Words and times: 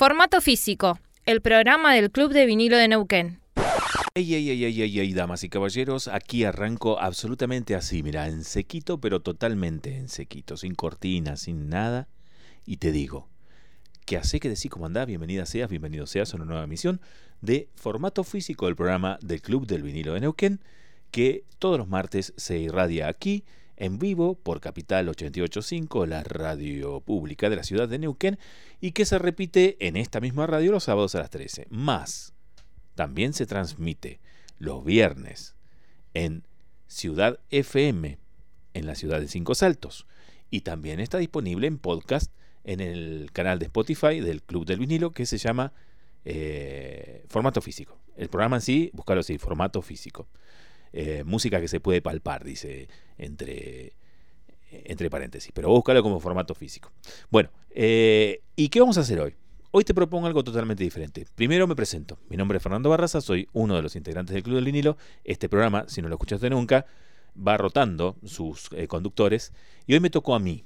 Formato 0.00 0.40
físico, 0.40 0.98
el 1.26 1.42
programa 1.42 1.92
del 1.92 2.10
Club 2.10 2.32
de 2.32 2.46
Vinilo 2.46 2.78
de 2.78 2.88
Neuquén. 2.88 3.38
Ey, 4.14 4.34
ey, 4.34 4.48
ey, 4.48 4.64
ey, 4.64 4.98
ey, 4.98 5.12
damas 5.12 5.44
y 5.44 5.50
caballeros, 5.50 6.08
aquí 6.08 6.44
arranco 6.44 6.98
absolutamente 6.98 7.74
así, 7.74 8.02
mira, 8.02 8.26
en 8.26 8.44
sequito, 8.44 8.98
pero 8.98 9.20
totalmente 9.20 9.94
en 9.94 10.08
sequito, 10.08 10.56
sin 10.56 10.74
cortina, 10.74 11.36
sin 11.36 11.68
nada. 11.68 12.08
Y 12.64 12.78
te 12.78 12.92
digo, 12.92 13.28
que 14.06 14.16
hace 14.16 14.40
que 14.40 14.48
decir 14.48 14.70
cómo 14.70 14.86
andás, 14.86 15.06
bienvenida 15.06 15.44
seas, 15.44 15.68
bienvenido 15.68 16.06
seas 16.06 16.32
a 16.32 16.36
una 16.38 16.46
nueva 16.46 16.64
emisión 16.64 17.02
de 17.42 17.68
formato 17.74 18.24
físico 18.24 18.64
del 18.64 18.76
programa 18.76 19.18
del 19.20 19.42
Club 19.42 19.66
del 19.66 19.82
Vinilo 19.82 20.14
de 20.14 20.20
Neuquén, 20.20 20.60
que 21.10 21.44
todos 21.58 21.76
los 21.76 21.88
martes 21.88 22.32
se 22.38 22.56
irradia 22.56 23.06
aquí 23.06 23.44
en 23.80 23.98
vivo 23.98 24.34
por 24.34 24.60
Capital 24.60 25.08
885, 25.08 26.04
la 26.04 26.22
radio 26.22 27.00
pública 27.00 27.48
de 27.48 27.56
la 27.56 27.64
ciudad 27.64 27.88
de 27.88 27.98
Neuquén, 27.98 28.38
y 28.78 28.92
que 28.92 29.06
se 29.06 29.18
repite 29.18 29.76
en 29.80 29.96
esta 29.96 30.20
misma 30.20 30.46
radio 30.46 30.70
los 30.70 30.84
sábados 30.84 31.14
a 31.14 31.20
las 31.20 31.30
13. 31.30 31.66
Más, 31.70 32.34
también 32.94 33.32
se 33.32 33.46
transmite 33.46 34.20
los 34.58 34.84
viernes 34.84 35.54
en 36.12 36.44
Ciudad 36.88 37.40
FM, 37.48 38.18
en 38.74 38.86
la 38.86 38.94
ciudad 38.94 39.18
de 39.18 39.28
Cinco 39.28 39.54
Saltos, 39.54 40.06
y 40.50 40.60
también 40.60 41.00
está 41.00 41.16
disponible 41.16 41.66
en 41.66 41.78
podcast 41.78 42.30
en 42.64 42.80
el 42.80 43.30
canal 43.32 43.58
de 43.58 43.66
Spotify 43.66 44.20
del 44.20 44.42
Club 44.42 44.66
del 44.66 44.78
Vinilo 44.78 45.12
que 45.12 45.24
se 45.24 45.38
llama 45.38 45.72
eh, 46.26 47.24
Formato 47.28 47.62
Físico. 47.62 47.98
El 48.14 48.28
programa 48.28 48.56
en 48.56 48.62
sí, 48.62 48.90
buscarlo 48.92 49.20
así, 49.20 49.38
Formato 49.38 49.80
Físico. 49.80 50.28
Eh, 50.92 51.22
música 51.24 51.60
que 51.60 51.68
se 51.68 51.78
puede 51.78 52.02
palpar, 52.02 52.44
dice 52.44 52.88
entre, 53.16 53.92
entre 54.70 55.08
paréntesis, 55.08 55.52
pero 55.54 55.68
búscalo 55.68 56.02
como 56.02 56.18
formato 56.18 56.54
físico. 56.54 56.90
Bueno, 57.30 57.50
eh, 57.70 58.42
¿y 58.56 58.68
qué 58.68 58.80
vamos 58.80 58.98
a 58.98 59.02
hacer 59.02 59.20
hoy? 59.20 59.36
Hoy 59.70 59.84
te 59.84 59.94
propongo 59.94 60.26
algo 60.26 60.42
totalmente 60.42 60.82
diferente. 60.82 61.26
Primero 61.36 61.68
me 61.68 61.76
presento. 61.76 62.18
Mi 62.28 62.36
nombre 62.36 62.56
es 62.56 62.62
Fernando 62.62 62.90
Barraza, 62.90 63.20
soy 63.20 63.48
uno 63.52 63.76
de 63.76 63.82
los 63.82 63.94
integrantes 63.94 64.34
del 64.34 64.42
Club 64.42 64.56
del 64.56 64.64
Vinilo. 64.64 64.96
Este 65.22 65.48
programa, 65.48 65.84
si 65.86 66.02
no 66.02 66.08
lo 66.08 66.16
escuchaste 66.16 66.50
nunca, 66.50 66.86
va 67.36 67.56
rotando 67.56 68.16
sus 68.24 68.68
eh, 68.72 68.88
conductores. 68.88 69.52
Y 69.86 69.94
hoy 69.94 70.00
me 70.00 70.10
tocó 70.10 70.34
a 70.34 70.40
mí. 70.40 70.64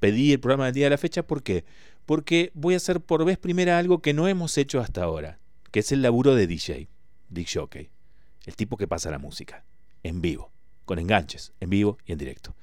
Pedí 0.00 0.32
el 0.32 0.40
programa 0.40 0.66
del 0.66 0.74
día 0.74 0.86
de 0.86 0.90
la 0.90 0.98
fecha, 0.98 1.26
¿por 1.26 1.42
qué? 1.42 1.66
Porque 2.06 2.50
voy 2.54 2.74
a 2.74 2.78
hacer 2.78 3.02
por 3.02 3.26
vez 3.26 3.36
primera 3.36 3.78
algo 3.78 4.00
que 4.00 4.14
no 4.14 4.26
hemos 4.26 4.56
hecho 4.56 4.80
hasta 4.80 5.02
ahora, 5.02 5.38
que 5.70 5.80
es 5.80 5.92
el 5.92 6.00
laburo 6.00 6.34
de 6.34 6.46
DJ, 6.46 6.88
Dick 7.28 7.48
Jockey 7.52 7.90
el 8.46 8.56
tipo 8.56 8.76
que 8.76 8.88
pasa 8.88 9.10
la 9.10 9.18
música, 9.18 9.64
en 10.02 10.20
vivo, 10.20 10.50
con 10.84 10.98
enganches, 10.98 11.52
en 11.60 11.70
vivo 11.70 11.98
y 12.04 12.12
en 12.12 12.18
directo. 12.18 12.54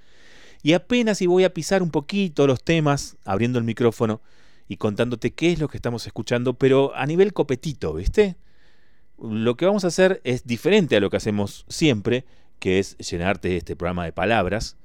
Y 0.63 0.73
apenas 0.73 1.17
si 1.17 1.27
voy 1.27 1.43
a 1.43 1.53
pisar 1.53 1.83
un 1.83 1.91
poquito 1.91 2.47
los 2.47 2.63
temas, 2.63 3.17
abriendo 3.25 3.59
el 3.59 3.65
micrófono 3.65 4.21
y 4.69 4.77
contándote 4.77 5.31
qué 5.31 5.51
es 5.51 5.59
lo 5.59 5.67
que 5.67 5.77
estamos 5.77 6.07
escuchando, 6.07 6.53
pero 6.53 6.95
a 6.95 7.05
nivel 7.05 7.33
copetito, 7.33 7.93
¿viste? 7.93 8.37
Lo 9.21 9.55
que 9.55 9.65
vamos 9.65 9.83
a 9.83 9.87
hacer 9.87 10.21
es 10.23 10.45
diferente 10.45 10.95
a 10.95 10.99
lo 11.01 11.09
que 11.09 11.17
hacemos 11.17 11.65
siempre, 11.67 12.25
que 12.59 12.79
es 12.79 12.97
llenarte 12.97 13.57
este 13.57 13.75
programa 13.75 14.05
de 14.05 14.13
palabras. 14.13 14.77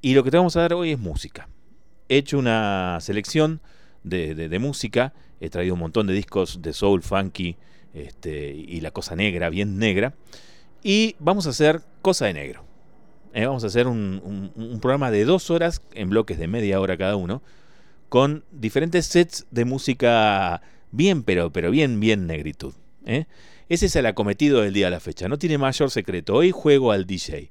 Y 0.00 0.14
lo 0.14 0.24
que 0.24 0.30
te 0.30 0.38
vamos 0.38 0.56
a 0.56 0.62
dar 0.62 0.72
hoy 0.72 0.92
es 0.92 0.98
música. 0.98 1.48
He 2.08 2.16
hecho 2.16 2.38
una 2.38 2.98
selección 3.00 3.60
de, 4.02 4.58
música, 4.58 5.12
he 5.40 5.50
traído 5.50 5.74
un 5.74 5.80
montón 5.80 6.06
de 6.06 6.14
discos 6.14 6.62
de 6.62 6.72
soul, 6.72 7.02
funky, 7.02 7.56
este, 7.94 8.54
y 8.54 8.80
la 8.80 8.90
cosa 8.90 9.14
negra, 9.14 9.50
bien 9.50 9.78
negra. 9.78 10.14
Y 10.82 11.16
vamos 11.18 11.46
a 11.46 11.50
hacer 11.50 11.82
cosa 12.00 12.26
de 12.26 12.34
negro. 12.34 12.64
Eh, 13.34 13.46
vamos 13.46 13.64
a 13.64 13.68
hacer 13.68 13.86
un, 13.86 14.78
programa 14.80 15.10
de 15.10 15.24
dos 15.24 15.50
horas 15.50 15.80
en 15.94 16.10
bloques 16.10 16.38
de 16.38 16.48
media 16.48 16.80
hora 16.80 16.96
cada 16.96 17.16
uno, 17.16 17.42
con 18.08 18.44
diferentes 18.50 19.06
sets 19.06 19.46
de 19.50 19.64
música 19.64 20.60
bien, 20.90 21.22
pero, 21.22 21.50
pero 21.50 21.70
bien, 21.70 21.98
bien 21.98 22.26
negritud. 22.26 22.74
¿eh? 23.06 23.26
Ese 23.68 23.86
es 23.86 23.96
el 23.96 24.06
acometido 24.06 24.60
del 24.60 24.74
día 24.74 24.86
de 24.86 24.90
la 24.90 25.00
fecha. 25.00 25.28
No 25.28 25.38
tiene 25.38 25.56
mayor 25.56 25.90
secreto. 25.90 26.34
Hoy 26.34 26.50
juego 26.50 26.92
al 26.92 27.06
DJ. 27.06 27.50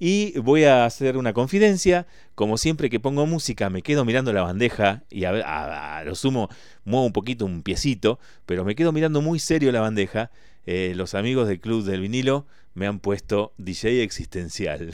Y 0.00 0.36
voy 0.38 0.64
a 0.64 0.86
hacer 0.86 1.16
una 1.16 1.34
confidencia. 1.34 2.06
Como 2.34 2.56
siempre 2.56 2.88
que 2.88 2.98
pongo 2.98 3.26
música, 3.26 3.70
me 3.70 3.82
quedo 3.82 4.04
mirando 4.04 4.32
la 4.32 4.42
bandeja 4.42 5.04
y 5.10 5.24
a, 5.24 6.02
lo 6.04 6.14
sumo 6.14 6.48
muevo 6.84 7.04
un 7.04 7.12
poquito 7.12 7.44
un 7.44 7.62
piecito, 7.62 8.18
pero 8.46 8.64
me 8.64 8.74
quedo 8.74 8.92
mirando 8.92 9.20
muy 9.20 9.38
serio 9.38 9.70
la 9.70 9.82
bandeja. 9.82 10.30
Eh, 10.66 10.92
los 10.94 11.14
amigos 11.14 11.48
del 11.48 11.60
Club 11.60 11.84
del 11.84 12.00
Vinilo 12.00 12.46
me 12.74 12.86
han 12.86 13.00
puesto 13.00 13.52
DJ 13.58 14.02
existencial. 14.02 14.92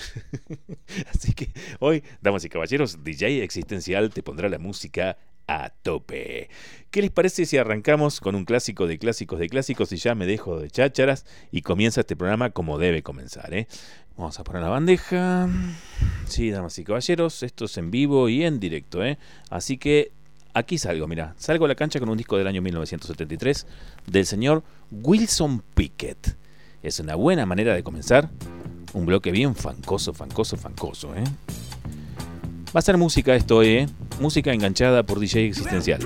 Así 1.14 1.32
que 1.32 1.50
hoy, 1.80 2.02
damas 2.22 2.44
y 2.44 2.48
caballeros, 2.48 3.04
DJ 3.04 3.42
existencial 3.42 4.10
te 4.10 4.22
pondrá 4.22 4.48
la 4.48 4.58
música 4.58 5.18
a 5.46 5.70
tope. 5.70 6.48
¿Qué 6.90 7.02
les 7.02 7.10
parece 7.10 7.46
si 7.46 7.56
arrancamos 7.56 8.20
con 8.20 8.34
un 8.34 8.44
clásico 8.44 8.86
de 8.86 8.98
clásicos 8.98 9.38
de 9.38 9.48
clásicos 9.48 9.92
y 9.92 9.96
ya 9.96 10.14
me 10.14 10.26
dejo 10.26 10.58
de 10.58 10.70
chácharas 10.70 11.24
y 11.52 11.62
comienza 11.62 12.00
este 12.00 12.16
programa 12.16 12.50
como 12.50 12.78
debe 12.78 13.02
comenzar? 13.02 13.52
¿eh? 13.54 13.68
Vamos 14.16 14.40
a 14.40 14.44
poner 14.44 14.62
la 14.62 14.70
bandeja. 14.70 15.48
Sí, 16.26 16.50
damas 16.50 16.78
y 16.78 16.84
caballeros, 16.84 17.42
esto 17.42 17.66
es 17.66 17.76
en 17.76 17.90
vivo 17.90 18.28
y 18.28 18.44
en 18.44 18.58
directo, 18.58 19.04
¿eh? 19.04 19.18
Así 19.50 19.78
que 19.78 20.12
aquí 20.56 20.78
salgo, 20.78 21.06
mira, 21.06 21.34
salgo 21.36 21.66
a 21.66 21.68
la 21.68 21.74
cancha 21.74 22.00
con 22.00 22.08
un 22.08 22.16
disco 22.16 22.38
del 22.38 22.46
año 22.46 22.62
1973 22.62 23.66
del 24.06 24.26
señor 24.26 24.64
Wilson 24.90 25.62
Pickett. 25.74 26.36
Es 26.82 26.98
una 26.98 27.14
buena 27.14 27.44
manera 27.44 27.74
de 27.74 27.82
comenzar 27.82 28.30
un 28.94 29.04
bloque 29.04 29.30
bien 29.30 29.54
fancoso, 29.54 30.14
fancoso, 30.14 30.56
fancoso, 30.56 31.14
¿eh? 31.14 31.24
Va 32.74 32.80
a 32.80 32.82
ser 32.82 32.96
música 32.96 33.34
esto, 33.34 33.62
¿eh? 33.62 33.86
Música 34.18 34.52
enganchada 34.52 35.02
por 35.02 35.20
DJ 35.20 35.46
Existencial. 35.46 36.00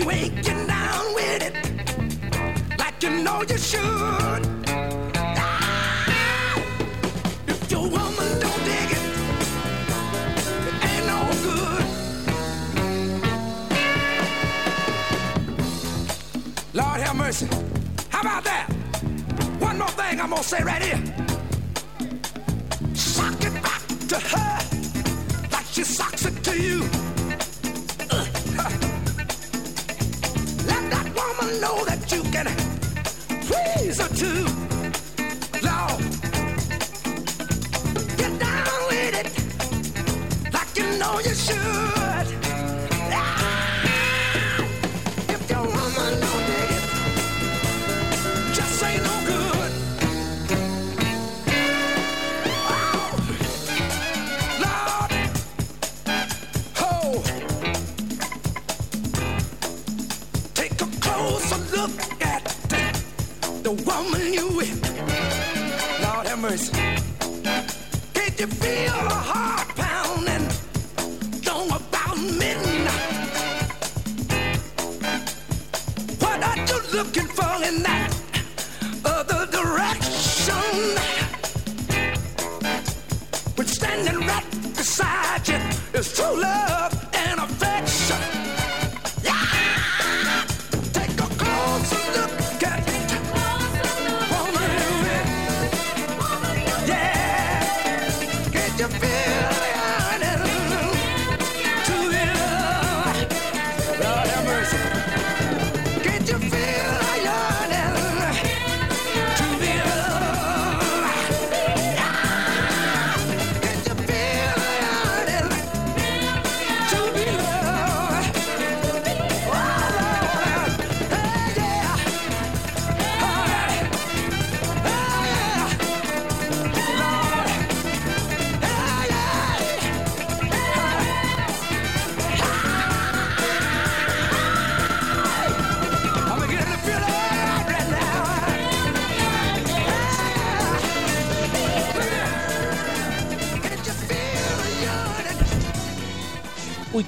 But 0.00 0.06
you 0.06 0.10
ain't 0.12 0.34
getting 0.36 0.66
down 0.66 1.14
with 1.14 1.42
it, 1.42 1.54
like 2.78 3.02
you 3.02 3.10
know 3.22 3.42
you 3.42 3.58
should. 3.58 3.82
Ah, 5.36 6.62
if 7.46 7.70
your 7.70 7.82
woman 7.82 8.40
don't 8.40 8.64
dig 8.64 8.92
it, 8.96 9.02
it 10.68 10.84
ain't 10.84 11.06
no 11.06 11.28
good. 11.42 11.84
Lord 16.74 17.00
have 17.00 17.16
mercy. 17.16 17.46
How 18.08 18.20
about 18.22 18.44
that? 18.44 18.68
One 19.58 19.78
more 19.78 19.88
thing 19.88 20.20
I'm 20.20 20.30
gonna 20.30 20.42
say 20.42 20.62
right 20.62 20.82
here 20.82 21.02
Shock 22.94 23.44
it 23.44 23.62
back 23.62 23.82
to 24.08 24.18
her 24.18 24.59
you 40.76 40.98
know 40.98 41.18
you 41.20 41.34
should. 41.34 41.99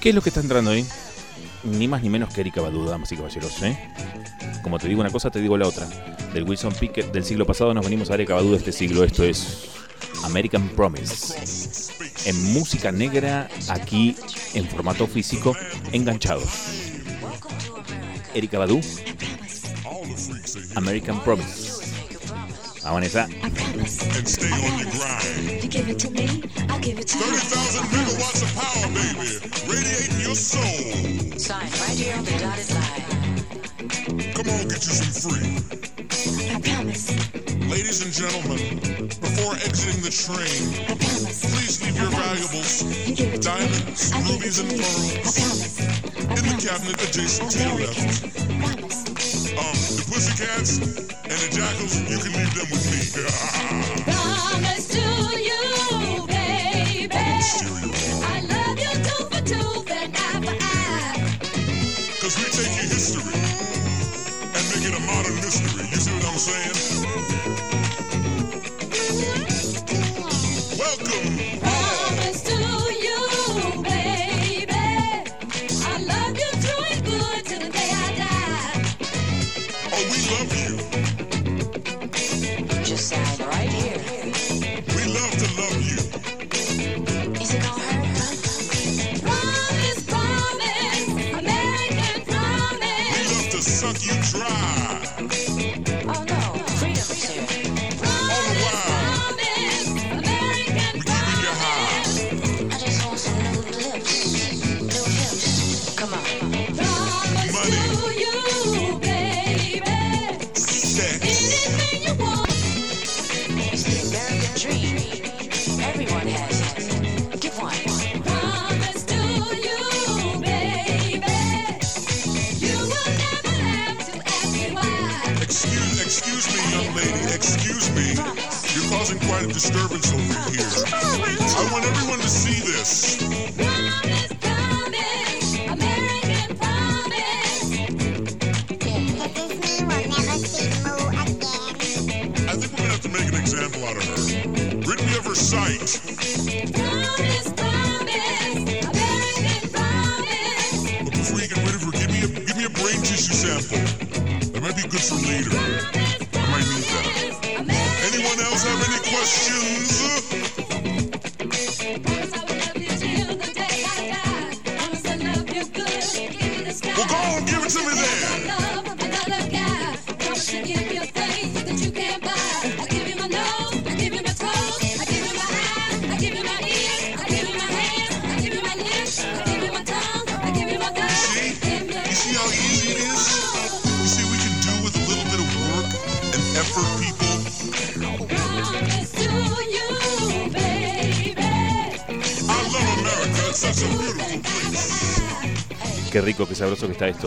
¿Qué 0.02 0.08
es 0.08 0.14
lo 0.14 0.20
que 0.20 0.30
está 0.30 0.40
entrando 0.40 0.72
ahí? 0.72 0.84
Ni 1.62 1.86
más 1.86 2.02
ni 2.02 2.10
menos 2.10 2.34
que 2.34 2.40
Erika 2.40 2.60
Badu, 2.60 2.84
damas 2.84 3.12
y 3.12 3.16
caballeros, 3.16 3.62
¿eh? 3.62 3.78
Como 4.62 4.78
te 4.80 4.88
digo 4.88 5.00
una 5.00 5.10
cosa, 5.10 5.30
te 5.30 5.40
digo 5.40 5.56
la 5.56 5.68
otra. 5.68 5.86
Del 6.34 6.42
Wilson 6.42 6.74
Pickett 6.74 7.12
del 7.12 7.24
siglo 7.24 7.46
pasado 7.46 7.72
nos 7.72 7.84
venimos 7.84 8.10
a 8.10 8.14
Erika 8.14 8.34
Badu 8.34 8.50
de 8.50 8.56
este 8.56 8.72
siglo. 8.72 9.04
Esto 9.04 9.22
es 9.22 9.68
American 10.24 10.68
Promise. 10.70 11.88
En 12.28 12.52
música 12.52 12.90
negra, 12.90 13.48
aquí 13.68 14.16
en 14.54 14.66
formato 14.66 15.06
físico, 15.06 15.56
enganchados. 15.92 16.50
Erika 18.34 18.58
Badu, 18.58 18.80
American 20.74 21.20
Promise. 21.20 21.82
Ah, 22.84 22.92
Vanessa. 22.92 23.28
and 24.22 24.28
stay 24.28 24.50
on 24.50 24.78
your 24.78 24.90
grind. 24.90 25.62
You 25.62 25.68
give 25.68 25.88
it 25.88 25.98
to 26.00 26.10
me, 26.10 26.42
I'll 26.68 26.80
give 26.80 26.98
it 26.98 27.06
to 27.08 27.18
you. 27.18 27.24
30,000 27.24 27.84
megawatts 27.84 28.42
of 28.42 28.54
power, 28.54 28.88
baby, 28.94 29.11
Come 34.92 35.00
on, 35.00 35.04
get 35.04 35.06
you 35.06 35.12
some 35.12 35.30
free. 35.32 35.56
I 36.56 36.60
promise, 36.60 37.08
Ladies 37.70 38.04
and 38.04 38.12
gentlemen, 38.12 38.60
before 39.08 39.54
exiting 39.54 40.02
the 40.02 40.12
train, 40.12 40.84
I 40.84 40.94
promise. 40.96 41.40
please 41.48 41.82
leave 41.84 41.96
your 41.96 42.10
valuables, 42.10 42.84
You 43.08 43.16
give 43.16 43.34
it 43.34 43.42
to 43.42 43.48
diamonds, 43.48 44.12
me, 44.12 44.16
I'll 44.16 44.22
give 44.24 44.42
it 44.44 44.52
rubies, 44.52 44.58
and. 44.60 44.68
I 44.68 44.76
pearls 44.76 45.32
promise, 45.32 45.80
I 45.80 46.34
in 46.36 46.44
the 46.44 46.56
cabinet 46.60 47.02
adjacent 47.08 47.50
to 47.52 47.58
your 47.64 47.78
left. 47.88 48.24
Um, 49.56 49.76
the 49.96 50.04
pussycats 50.12 50.78
and 50.78 51.38
the 51.40 51.50
jackals, 51.56 51.94
you 52.10 52.18
can 52.20 52.32
leave 52.36 52.54
them 52.54 52.68
with 52.72 52.86
me. 52.92 53.00
Promise 54.04 54.88
to 54.88 55.06
you, 55.40 56.26
baby. 56.28 57.16
I 57.16 58.40
love 58.44 58.78
you 58.78 58.92
tooth 59.08 59.28
for 59.32 59.44
tooth 59.46 59.90
and 59.90 60.14
eye 60.16 60.40
for 60.44 60.56
eye. 60.60 61.38
Cause 62.20 62.36
we 62.38 62.44
take 62.52 62.76
your 62.76 62.88
history 62.92 63.41
it 65.60 65.66
a 65.66 65.80
modern 65.80 65.82
mystery. 65.82 65.88
You 65.90 66.00
see 66.00 66.12
what 66.12 66.26
I'm 66.26 66.38
saying? 66.38 67.41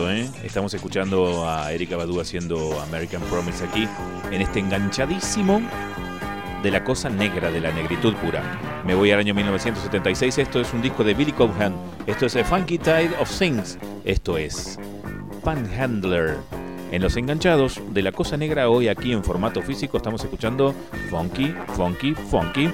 ¿Eh? 0.04 0.28
Estamos 0.44 0.74
escuchando 0.74 1.48
a 1.48 1.72
Erika 1.72 1.96
Badu 1.96 2.20
haciendo 2.20 2.78
American 2.82 3.22
Promise 3.22 3.64
aquí, 3.64 3.88
en 4.30 4.42
este 4.42 4.60
enganchadísimo 4.60 5.62
de 6.62 6.70
la 6.70 6.84
cosa 6.84 7.08
negra, 7.08 7.50
de 7.50 7.60
la 7.60 7.72
negritud 7.72 8.14
pura. 8.16 8.42
Me 8.84 8.94
voy 8.94 9.10
al 9.12 9.20
año 9.20 9.32
1976, 9.32 10.38
esto 10.38 10.60
es 10.60 10.72
un 10.74 10.82
disco 10.82 11.02
de 11.02 11.14
Billy 11.14 11.32
Cobham, 11.32 11.72
esto 12.06 12.26
es 12.26 12.36
A 12.36 12.44
Funky 12.44 12.76
Tide 12.76 13.12
of 13.18 13.30
Things, 13.38 13.78
esto 14.04 14.36
es 14.36 14.78
Panhandler. 15.42 16.36
En 16.92 17.00
los 17.02 17.16
enganchados 17.16 17.80
de 17.90 18.02
la 18.02 18.12
cosa 18.12 18.36
negra 18.36 18.68
hoy 18.68 18.88
aquí 18.88 19.12
en 19.12 19.24
formato 19.24 19.62
físico 19.62 19.96
estamos 19.96 20.22
escuchando 20.22 20.74
Funky, 21.08 21.54
Funky, 21.74 22.14
Funky. 22.14 22.70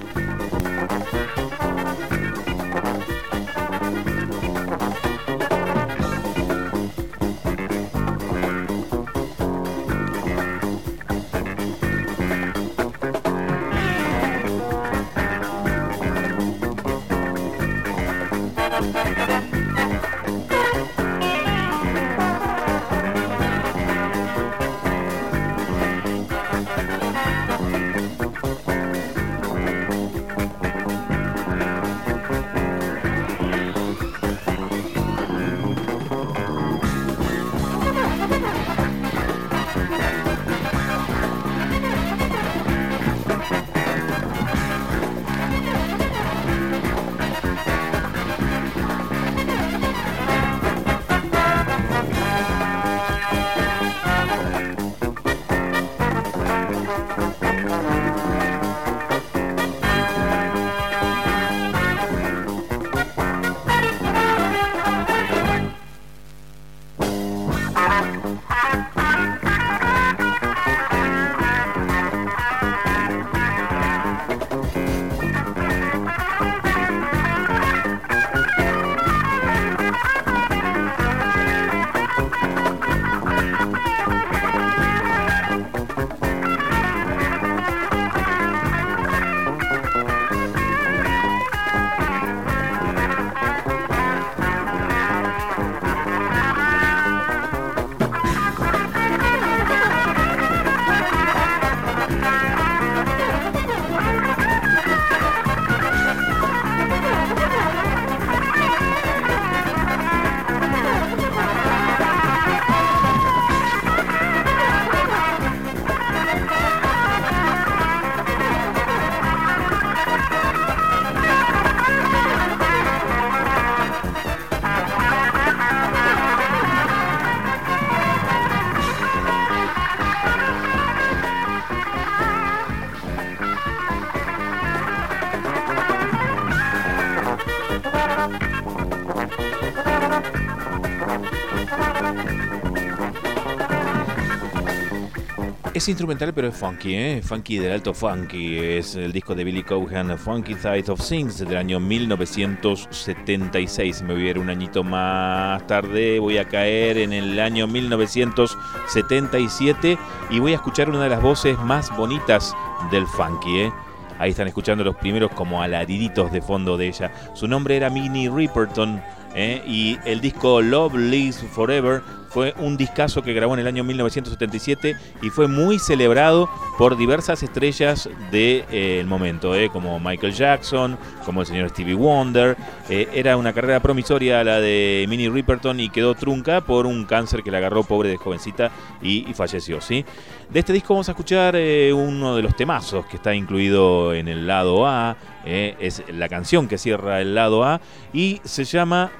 Es 145.82 145.88
instrumental, 145.88 146.32
pero 146.32 146.46
es 146.46 146.54
funky, 146.54 146.94
¿eh? 146.94 147.20
Funky 147.24 147.58
del 147.58 147.72
alto 147.72 147.92
funky. 147.92 148.56
Es 148.56 148.94
el 148.94 149.10
disco 149.10 149.34
de 149.34 149.42
Billy 149.42 149.64
Cohan, 149.64 150.16
Funky 150.16 150.54
Side 150.54 150.84
of 150.86 151.04
Things, 151.04 151.38
del 151.38 151.56
año 151.56 151.80
1976. 151.80 154.02
Me 154.02 154.14
voy 154.14 154.28
a 154.28 154.30
ir 154.30 154.38
un 154.38 154.48
añito 154.48 154.84
más 154.84 155.66
tarde. 155.66 156.20
Voy 156.20 156.38
a 156.38 156.46
caer 156.46 156.98
en 156.98 157.12
el 157.12 157.36
año 157.40 157.66
1977 157.66 159.98
y 160.30 160.38
voy 160.38 160.52
a 160.52 160.54
escuchar 160.54 160.88
una 160.88 161.02
de 161.02 161.08
las 161.08 161.20
voces 161.20 161.58
más 161.58 161.90
bonitas 161.96 162.54
del 162.92 163.04
funky, 163.08 163.62
¿eh? 163.62 163.72
Ahí 164.20 164.30
están 164.30 164.46
escuchando 164.46 164.84
los 164.84 164.94
primeros 164.94 165.32
como 165.32 165.62
alariditos 165.62 166.30
de 166.30 166.42
fondo 166.42 166.76
de 166.76 166.86
ella. 166.86 167.12
Su 167.34 167.48
nombre 167.48 167.76
era 167.76 167.90
Minnie 167.90 168.30
Riperton. 168.30 169.02
¿eh? 169.34 169.62
Y 169.66 169.98
el 170.04 170.20
disco 170.20 170.60
Love 170.60 170.94
Lives 170.94 171.42
Forever 171.52 172.02
fue 172.32 172.54
un 172.58 172.76
discazo 172.76 173.22
que 173.22 173.34
grabó 173.34 173.54
en 173.54 173.60
el 173.60 173.66
año 173.66 173.84
1977 173.84 174.96
y 175.20 175.30
fue 175.30 175.48
muy 175.48 175.78
celebrado 175.78 176.48
por 176.78 176.96
diversas 176.96 177.42
estrellas 177.42 178.08
del 178.30 178.30
de, 178.30 178.64
eh, 178.70 179.04
momento, 179.06 179.54
¿eh? 179.54 179.68
como 179.70 180.00
Michael 180.00 180.32
Jackson, 180.32 180.98
como 181.26 181.42
el 181.42 181.46
señor 181.46 181.68
Stevie 181.70 181.94
Wonder. 181.94 182.56
Eh, 182.88 183.08
era 183.12 183.36
una 183.36 183.52
carrera 183.52 183.80
promisoria 183.80 184.42
la 184.44 184.60
de 184.60 185.04
Minnie 185.08 185.28
Riperton 185.28 185.78
y 185.78 185.90
quedó 185.90 186.14
trunca 186.14 186.62
por 186.62 186.86
un 186.86 187.04
cáncer 187.04 187.42
que 187.42 187.50
la 187.50 187.58
agarró 187.58 187.84
pobre 187.84 188.08
de 188.08 188.16
jovencita 188.16 188.70
y, 189.02 189.28
y 189.28 189.34
falleció. 189.34 189.80
¿sí? 189.82 190.04
De 190.48 190.60
este 190.60 190.72
disco 190.72 190.94
vamos 190.94 191.08
a 191.08 191.12
escuchar 191.12 191.54
uno 191.54 192.34
de 192.34 192.42
los 192.42 192.56
temazos 192.56 193.04
que 193.06 193.16
está 193.16 193.34
incluido 193.34 194.14
en 194.14 194.28
el 194.28 194.46
lado 194.46 194.86
A. 194.86 195.16
es 195.44 196.02
la 196.08 196.28
canción 196.28 196.66
que 196.66 196.78
cierra 196.78 197.20
el 197.20 197.34
lado 197.34 197.64
A 197.64 197.80
y 198.12 198.40
se 198.44 198.64
llama 198.64 199.10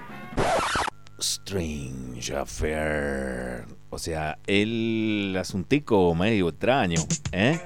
Strange 1.22 2.34
Affair. 2.36 3.64
O 3.90 3.98
sea, 3.98 4.38
el 4.46 5.36
asuntico 5.38 6.14
medio 6.16 6.48
extraño, 6.48 7.00
¿eh? 7.30 7.60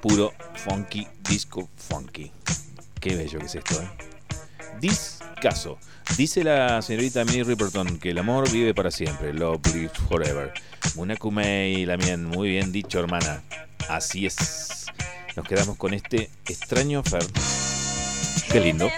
Puro 0.00 0.32
funky, 0.54 1.06
disco 1.28 1.68
funky. 1.76 2.32
Qué 3.00 3.16
bello 3.16 3.38
que 3.38 3.46
es 3.46 3.54
esto, 3.54 3.82
¿eh? 3.82 3.90
Discaso. 4.80 5.78
Dice 6.16 6.42
la 6.42 6.80
señorita 6.80 7.24
Minnie 7.24 7.44
Riperton 7.44 7.98
que 7.98 8.10
el 8.10 8.18
amor 8.18 8.50
vive 8.50 8.74
para 8.74 8.90
siempre. 8.90 9.34
Love 9.34 9.60
lives 9.74 9.92
forever. 10.08 10.52
Munakumei 10.94 11.84
Lamien, 11.84 12.24
muy 12.24 12.48
bien 12.48 12.72
dicho, 12.72 12.98
hermana. 12.98 13.42
Así 13.90 14.24
es. 14.24 14.86
Nos 15.36 15.46
quedamos 15.46 15.76
con 15.76 15.92
este 15.92 16.30
extraño 16.46 17.00
affair. 17.00 17.24
Qué 18.50 18.60
lindo. 18.60 18.90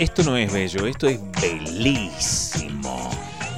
Esto 0.00 0.22
no 0.22 0.34
es 0.34 0.50
bello, 0.50 0.86
esto 0.86 1.08
es 1.08 1.20
bellísimo. 1.42 3.10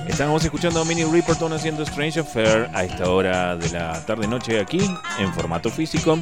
Estamos 0.09 0.44
escuchando 0.44 0.81
a 0.81 0.85
Mini 0.85 1.05
Riperton 1.05 1.52
haciendo 1.52 1.85
Strange 1.85 2.18
Affair 2.18 2.68
a 2.74 2.83
esta 2.83 3.09
hora 3.09 3.55
de 3.55 3.70
la 3.70 4.05
tarde-noche 4.05 4.59
aquí 4.59 4.81
en 5.20 5.33
formato 5.35 5.70
físico. 5.70 6.18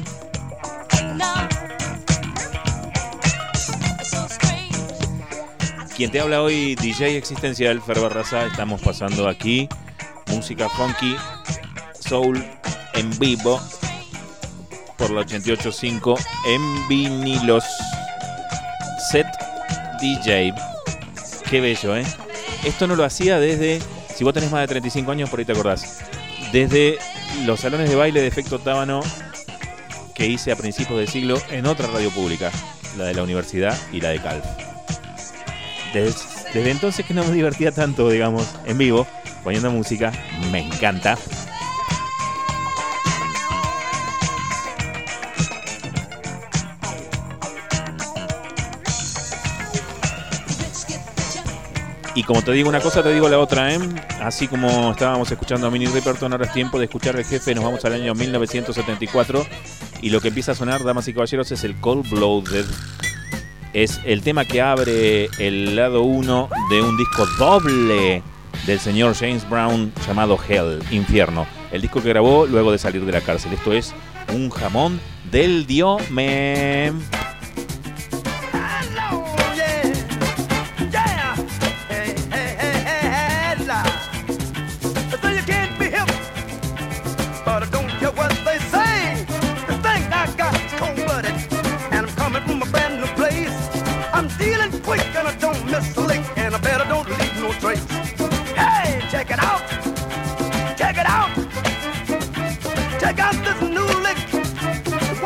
Quien 5.97 6.11
te 6.11 6.19
habla 6.19 6.43
hoy, 6.43 6.75
DJ 6.75 7.17
Existencial, 7.17 7.81
Fer 7.81 7.99
Barraza. 7.99 8.45
Estamos 8.45 8.79
pasando 8.79 9.27
aquí 9.27 9.67
música 10.27 10.69
funky, 10.69 11.15
soul 11.99 12.45
en 12.93 13.09
vivo 13.17 13.59
por 14.97 15.09
la 15.09 15.21
88.5 15.21 16.15
en 16.45 16.87
vinilos. 16.87 17.65
DJ. 20.01 20.53
Qué 21.49 21.61
bello, 21.61 21.95
¿eh? 21.95 22.03
Esto 22.65 22.87
no 22.87 22.95
lo 22.95 23.05
hacía 23.05 23.39
desde, 23.39 23.79
si 24.15 24.23
vos 24.23 24.33
tenés 24.33 24.51
más 24.51 24.61
de 24.61 24.67
35 24.67 25.11
años, 25.11 25.29
por 25.29 25.39
ahí 25.39 25.45
te 25.45 25.51
acordás, 25.51 25.99
desde 26.51 26.97
los 27.45 27.59
salones 27.59 27.89
de 27.89 27.95
baile 27.95 28.21
de 28.21 28.27
efecto 28.27 28.59
tábano 28.59 29.01
que 30.15 30.27
hice 30.27 30.51
a 30.51 30.55
principios 30.55 30.97
del 30.99 31.07
siglo 31.07 31.41
en 31.49 31.65
otra 31.65 31.87
radio 31.87 32.09
pública, 32.11 32.51
la 32.97 33.05
de 33.05 33.13
la 33.13 33.23
universidad 33.23 33.77
y 33.91 34.01
la 34.01 34.09
de 34.09 34.19
Calf. 34.19 34.45
Desde, 35.93 36.19
desde 36.53 36.71
entonces 36.71 37.05
que 37.05 37.13
no 37.13 37.23
me 37.23 37.33
divertía 37.33 37.71
tanto, 37.71 38.09
digamos, 38.09 38.47
en 38.65 38.77
vivo, 38.77 39.07
poniendo 39.43 39.71
música, 39.71 40.11
me 40.51 40.59
encanta. 40.59 41.17
Y 52.13 52.23
como 52.23 52.41
te 52.41 52.51
digo 52.51 52.67
una 52.67 52.81
cosa, 52.81 53.01
te 53.01 53.13
digo 53.13 53.29
la 53.29 53.39
otra, 53.39 53.73
¿eh? 53.73 53.79
Así 54.21 54.47
como 54.47 54.91
estábamos 54.91 55.31
escuchando 55.31 55.67
a 55.67 55.71
Mini 55.71 55.85
Riperton, 55.85 56.33
ahora 56.33 56.45
es 56.45 56.51
tiempo 56.51 56.77
de 56.77 56.85
escuchar 56.85 57.15
al 57.15 57.23
jefe. 57.23 57.55
Nos 57.55 57.63
vamos 57.63 57.85
al 57.85 57.93
año 57.93 58.13
1974. 58.13 59.45
Y 60.01 60.09
lo 60.09 60.19
que 60.19 60.27
empieza 60.27 60.51
a 60.51 60.55
sonar, 60.55 60.83
damas 60.83 61.07
y 61.07 61.13
caballeros, 61.13 61.51
es 61.51 61.63
el 61.63 61.79
Cold 61.79 62.09
Blooded. 62.09 62.65
Es 63.71 64.01
el 64.03 64.21
tema 64.23 64.43
que 64.43 64.61
abre 64.61 65.29
el 65.39 65.77
lado 65.77 66.01
1 66.01 66.49
de 66.69 66.81
un 66.81 66.97
disco 66.97 67.25
doble 67.39 68.21
del 68.65 68.79
señor 68.79 69.15
James 69.15 69.49
Brown 69.49 69.93
llamado 70.05 70.37
Hell, 70.47 70.79
Infierno. 70.91 71.47
El 71.71 71.81
disco 71.81 72.01
que 72.01 72.09
grabó 72.09 72.45
luego 72.45 72.73
de 72.73 72.77
salir 72.77 73.05
de 73.05 73.11
la 73.13 73.21
cárcel. 73.21 73.53
Esto 73.53 73.71
es 73.71 73.93
un 74.33 74.49
jamón 74.49 74.99
del 75.31 75.65
Diome. 75.65 76.91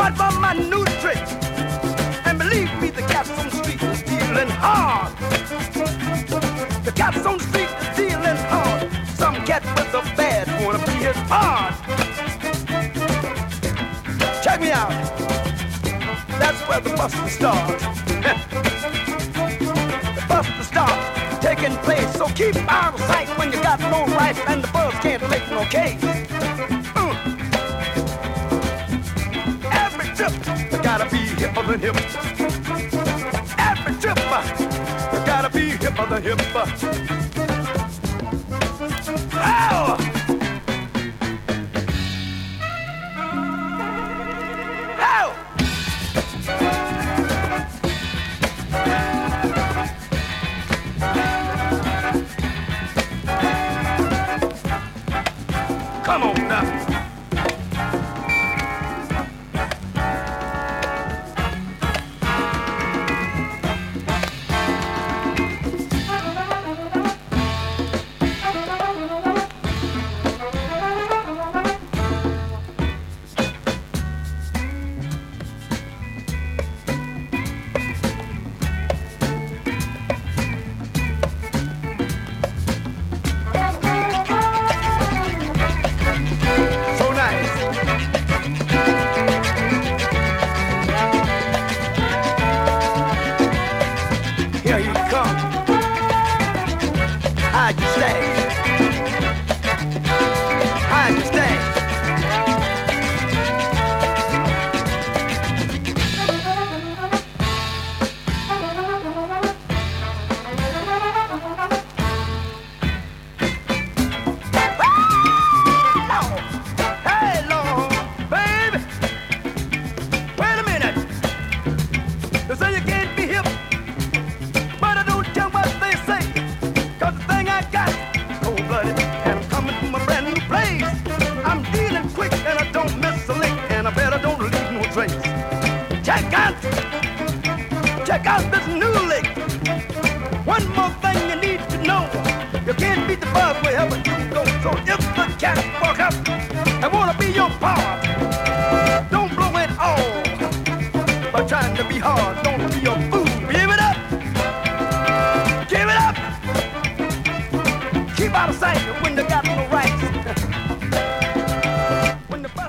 What 0.05 0.13
about 0.13 0.39
my 0.39 0.53
new 0.53 0.85
trick? 1.01 1.17
And 2.27 2.37
believe 2.37 2.71
me, 2.79 2.91
the 2.91 3.01
cats 3.01 3.31
on 3.31 3.49
the 3.49 3.55
street 3.55 3.81
is 3.81 4.03
dealing 4.03 4.49
hard. 4.49 5.17
The 6.85 6.91
cats 6.91 7.25
on 7.25 7.39
the 7.39 7.43
street 7.43 7.69
is 7.81 7.97
dealing 7.97 8.37
hard. 8.45 8.87
Some 9.17 9.33
cat 9.47 9.63
with 9.75 9.91
a 9.95 10.03
bad 10.15 10.45
wanna 10.63 10.77
be 10.85 10.91
his 10.91 11.15
hard. 11.25 11.73
Check 14.43 14.61
me 14.61 14.69
out. 14.69 14.91
That's 16.37 16.61
where 16.69 16.81
the 16.81 16.91
busting 16.91 17.29
starts. 17.29 17.83
the 20.13 20.25
busting 20.29 20.63
starts 20.65 21.41
taking 21.41 21.75
place. 21.77 22.13
So 22.13 22.27
keep 22.27 22.55
out 22.71 22.93
of 22.93 22.99
sight 23.07 23.27
when 23.39 23.51
you 23.51 23.59
got 23.63 23.79
no 23.79 24.05
right 24.13 24.37
and 24.49 24.63
the 24.63 24.67
buzz 24.67 24.93
can't 25.01 25.27
make 25.31 25.49
no 25.49 25.65
case. 25.65 26.34
hip 31.55 31.63
of 31.63 31.67
the 31.67 31.77
hip. 31.77 31.95
Every 33.57 33.95
trip 34.01 34.17
gotta 35.25 35.49
be 35.49 35.71
hipper 35.71 36.09
than 36.09 36.23
the 36.23 37.05
hip. 37.09 37.14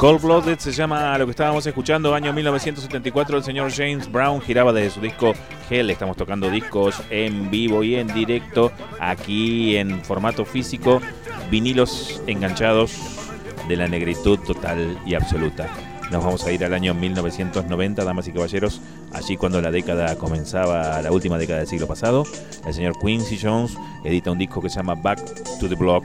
Cold 0.06 0.60
se 0.60 0.70
llama 0.70 1.18
lo 1.18 1.24
que 1.24 1.32
estábamos 1.32 1.66
escuchando, 1.66 2.14
año 2.14 2.32
1974. 2.32 3.38
El 3.38 3.42
señor 3.42 3.72
James 3.72 4.08
Brown 4.08 4.40
giraba 4.40 4.72
desde 4.72 4.90
su 4.90 5.00
disco 5.00 5.32
Hell. 5.68 5.90
Estamos 5.90 6.16
tocando 6.16 6.48
discos 6.48 7.02
en 7.10 7.50
vivo 7.50 7.82
y 7.82 7.96
en 7.96 8.06
directo, 8.06 8.70
aquí 9.00 9.76
en 9.76 10.04
formato 10.04 10.44
físico, 10.44 11.00
vinilos 11.50 12.22
enganchados 12.28 12.94
de 13.66 13.74
la 13.74 13.88
negritud 13.88 14.38
total 14.38 14.96
y 15.04 15.16
absoluta. 15.16 15.68
Nos 16.12 16.22
vamos 16.22 16.46
a 16.46 16.52
ir 16.52 16.64
al 16.64 16.72
año 16.72 16.94
1990, 16.94 18.04
damas 18.04 18.28
y 18.28 18.32
caballeros, 18.32 18.80
allí 19.12 19.36
cuando 19.36 19.60
la 19.60 19.72
década 19.72 20.14
comenzaba, 20.14 21.02
la 21.02 21.10
última 21.10 21.36
década 21.36 21.58
del 21.58 21.68
siglo 21.68 21.88
pasado. 21.88 22.22
El 22.64 22.74
señor 22.74 22.96
Quincy 23.00 23.40
Jones 23.42 23.76
edita 24.04 24.30
un 24.30 24.38
disco 24.38 24.62
que 24.62 24.70
se 24.70 24.76
llama 24.76 24.94
Back 24.94 25.18
to 25.58 25.68
the 25.68 25.74
Block 25.74 26.04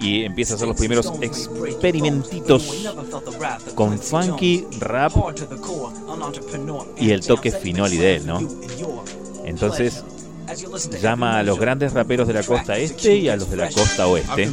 y 0.00 0.24
empieza 0.24 0.54
a 0.54 0.56
hacer 0.56 0.68
los 0.68 0.76
primeros 0.76 1.12
experimentitos 1.20 2.88
con 3.74 3.98
funky, 3.98 4.66
rap 4.78 5.12
y 6.98 7.10
el 7.10 7.26
toque 7.26 7.50
finoli 7.50 7.96
de 7.96 8.16
él, 8.16 8.26
¿no? 8.26 8.40
Entonces 9.44 10.04
llama 11.00 11.38
a 11.38 11.42
los 11.42 11.58
grandes 11.58 11.92
raperos 11.92 12.26
de 12.28 12.34
la 12.34 12.42
costa 12.42 12.76
este 12.78 13.16
y 13.16 13.28
a 13.28 13.36
los 13.36 13.50
de 13.50 13.56
la 13.56 13.70
costa 13.70 14.06
oeste. 14.06 14.50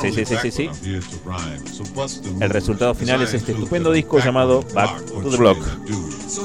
Sí, 0.00 0.12
sí, 0.12 0.24
sí, 0.24 0.36
sí, 0.42 0.50
sí, 0.50 0.70
El 2.40 2.50
resultado 2.50 2.94
final 2.94 3.22
es 3.22 3.34
este 3.34 3.52
estupendo 3.52 3.92
disco 3.92 4.18
llamado 4.18 4.62
back 4.74 5.04
to 5.06 5.30
the 5.30 5.36
Block, 5.36 5.58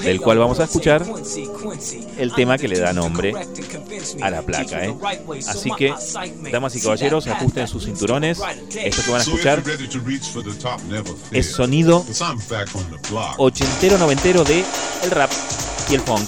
del 0.04 0.22
cual 0.22 0.38
vamos 0.40 0.60
a 0.60 0.66
escuchar 0.66 1.06
el 2.18 2.34
tema 2.34 2.58
que 2.58 2.68
le 2.68 2.80
da 2.80 2.94
nombre 2.94 3.34
a 4.22 4.30
la 4.30 4.42
placa. 4.42 4.86
¿eh? 4.86 4.96
Así 5.48 5.72
que, 5.78 5.94
damas 6.52 6.76
y 6.76 6.82
caballeros, 6.82 7.28
ajusten 7.28 7.68
sus 7.68 7.86
cinturones. 7.86 8.40
Esto 8.76 9.04
que 9.04 9.12
van 9.12 9.20
a 9.22 9.24
escuchar 9.24 9.64
es 11.32 11.46
sonido 11.52 12.04
'Cause 12.04 12.24
I'm 12.24 12.40
back 12.50 12.70
on 12.76 12.84
the 12.92 13.10
block. 13.10 13.36
ochentero 13.38 13.98
noventero 13.98 14.44
de 14.44 14.64
el 15.04 15.12
rap 15.12 15.32
y 15.90 15.96
el 15.96 16.02
funk. 16.02 16.28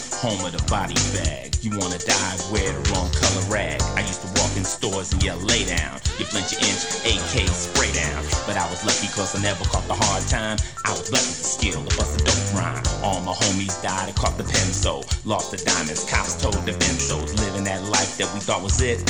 home 0.21 0.45
of 0.45 0.53
the 0.53 0.61
body 0.69 0.93
bag. 1.17 1.57
You 1.65 1.73
wanna 1.81 1.97
die, 1.97 2.37
wear 2.53 2.69
the 2.69 2.81
wrong 2.93 3.09
color 3.09 3.41
rag. 3.49 3.81
I 3.97 4.05
used 4.05 4.21
to 4.21 4.29
walk 4.37 4.53
in 4.53 4.63
stores 4.63 5.11
and 5.11 5.17
yell, 5.23 5.41
lay 5.49 5.65
down. 5.65 5.97
You 6.21 6.29
flinch 6.29 6.53
your 6.53 6.61
inch, 6.61 6.85
AK 7.09 7.49
spray 7.49 7.89
down. 7.89 8.21
But 8.45 8.53
I 8.53 8.69
was 8.69 8.85
lucky 8.85 9.09
cause 9.17 9.33
I 9.33 9.41
never 9.41 9.65
caught 9.65 9.85
the 9.89 9.97
hard 9.97 10.21
time. 10.29 10.61
I 10.85 10.93
was 10.93 11.09
blessed 11.09 11.25
with 11.25 11.41
the 11.41 11.49
skill 11.49 11.81
to 11.81 11.91
bust 11.97 12.21
a 12.21 12.23
dope 12.23 12.53
rhyme. 12.53 12.85
All 13.01 13.19
my 13.25 13.33
homies 13.33 13.81
died 13.81 14.09
I 14.09 14.13
caught 14.13 14.37
the 14.37 14.45
penso. 14.45 15.01
Lost 15.25 15.49
the 15.49 15.57
diamonds, 15.57 16.05
cops 16.05 16.37
told 16.37 16.61
the 16.69 16.77
benzos. 16.77 17.33
Living 17.41 17.65
that 17.65 17.81
life 17.89 18.21
that 18.21 18.29
we 18.33 18.39
thought 18.39 18.61
was 18.61 18.79
it 18.79 19.01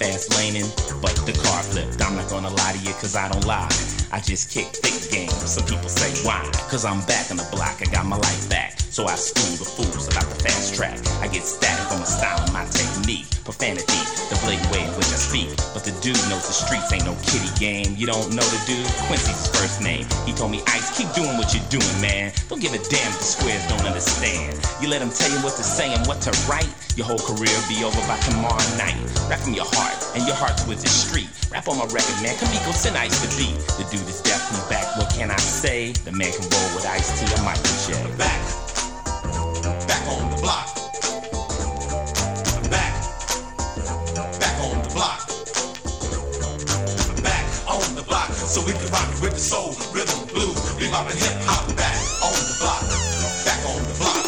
fast 0.00 0.32
laning, 0.34 0.66
but 1.04 1.14
the 1.28 1.36
car 1.44 1.62
flipped. 1.62 2.00
I'm 2.00 2.16
not 2.16 2.28
gonna 2.30 2.48
lie 2.48 2.72
to 2.72 2.80
you, 2.80 2.92
cause 2.94 3.14
I 3.14 3.28
don't 3.28 3.44
lie. 3.44 3.68
I 4.12 4.20
just 4.20 4.50
kick 4.50 4.66
thick 4.66 5.10
game. 5.10 5.30
Some 5.30 5.64
people 5.64 5.88
say 5.88 6.12
why? 6.26 6.44
Cause 6.68 6.84
I'm 6.84 7.00
back 7.06 7.30
on 7.30 7.38
the 7.38 7.48
block, 7.50 7.80
I 7.80 7.90
got 7.90 8.04
my 8.04 8.16
life 8.16 8.48
back. 8.50 8.78
So 8.92 9.06
I 9.06 9.14
school 9.14 9.56
the 9.56 9.64
fools 9.64 10.06
about 10.12 10.28
the 10.28 10.36
fast 10.44 10.74
track. 10.76 11.00
I 11.24 11.28
get 11.28 11.44
static 11.48 11.90
on 11.90 12.00
my 12.00 12.04
style 12.04 12.44
my 12.52 12.68
technique. 12.68 13.24
Profanity, 13.40 14.04
the 14.28 14.38
blatant 14.44 14.68
way 14.70 14.84
in 14.84 14.92
which 15.00 15.08
I 15.08 15.18
speak. 15.18 15.48
But 15.72 15.88
the 15.88 15.96
dude 16.04 16.20
knows 16.28 16.44
the 16.44 16.52
streets 16.52 16.92
ain't 16.92 17.08
no 17.08 17.16
kiddie 17.24 17.50
game. 17.56 17.96
You 17.96 18.06
don't 18.06 18.28
know 18.36 18.44
the 18.44 18.60
dude? 18.68 18.86
Quincy's 19.08 19.48
first 19.56 19.80
name. 19.80 20.04
He 20.28 20.36
told 20.36 20.52
me, 20.52 20.60
Ice, 20.68 20.92
keep 20.92 21.08
doing 21.16 21.34
what 21.40 21.56
you're 21.56 21.64
doing, 21.72 21.96
man. 22.04 22.36
Don't 22.52 22.60
give 22.60 22.76
a 22.76 22.82
damn 22.92 23.10
if 23.10 23.18
the 23.18 23.24
squares 23.24 23.64
don't 23.66 23.82
understand. 23.88 24.60
You 24.84 24.92
let 24.92 25.00
them 25.00 25.10
tell 25.10 25.32
you 25.32 25.40
what 25.40 25.56
to 25.56 25.64
say 25.64 25.88
and 25.88 26.04
what 26.06 26.20
to 26.28 26.30
write. 26.44 26.68
Your 26.94 27.08
whole 27.08 27.18
career 27.18 27.56
be 27.72 27.80
over 27.82 27.98
by 28.04 28.20
tomorrow 28.28 28.62
night. 28.76 29.00
Rap 29.26 29.40
from 29.40 29.56
your 29.56 29.66
heart, 29.66 29.96
and 30.14 30.22
your 30.28 30.36
heart's 30.36 30.68
with 30.68 30.84
the 30.84 30.92
street. 30.92 31.32
Rap 31.50 31.66
on 31.66 31.80
my 31.80 31.88
record, 31.90 32.20
man. 32.20 32.36
Kamiko 32.36 32.76
send 32.76 33.00
Ice 33.00 33.16
to 33.24 33.28
beat. 33.40 33.56
The 33.80 33.88
dude 33.88 34.01
is 34.08 34.20
definitely 34.22 34.68
back. 34.68 34.96
What 34.96 35.10
can 35.14 35.30
I 35.30 35.36
say? 35.36 35.92
The 35.92 36.12
man 36.12 36.32
can 36.32 36.48
roll 36.48 36.74
with 36.74 36.86
Ice 36.86 37.12
T. 37.18 37.26
I 37.26 37.42
might 37.44 37.60
J. 37.86 37.92
Back. 38.16 38.40
Back 39.86 40.02
on 40.08 40.30
the 40.30 40.38
block. 40.40 40.66
Back. 42.70 42.94
Back 44.40 44.56
on 44.64 44.82
the 44.82 44.90
block. 44.94 45.20
Back 47.22 47.46
on 47.68 47.94
the 47.94 48.02
block. 48.02 48.30
So 48.32 48.60
we 48.64 48.72
can 48.72 48.88
rock 48.90 49.08
with 49.20 49.34
the 49.34 49.40
soul, 49.40 49.74
rhythm, 49.92 50.26
blues, 50.28 50.56
bebop 50.78 51.10
and 51.10 51.18
hip 51.18 51.36
hop. 51.44 51.66
Back 51.76 51.96
on 52.22 52.38
the 52.48 52.56
block. 52.60 52.82
Back 53.44 53.60
on 53.66 53.82
the 53.84 53.94
block. 54.00 54.22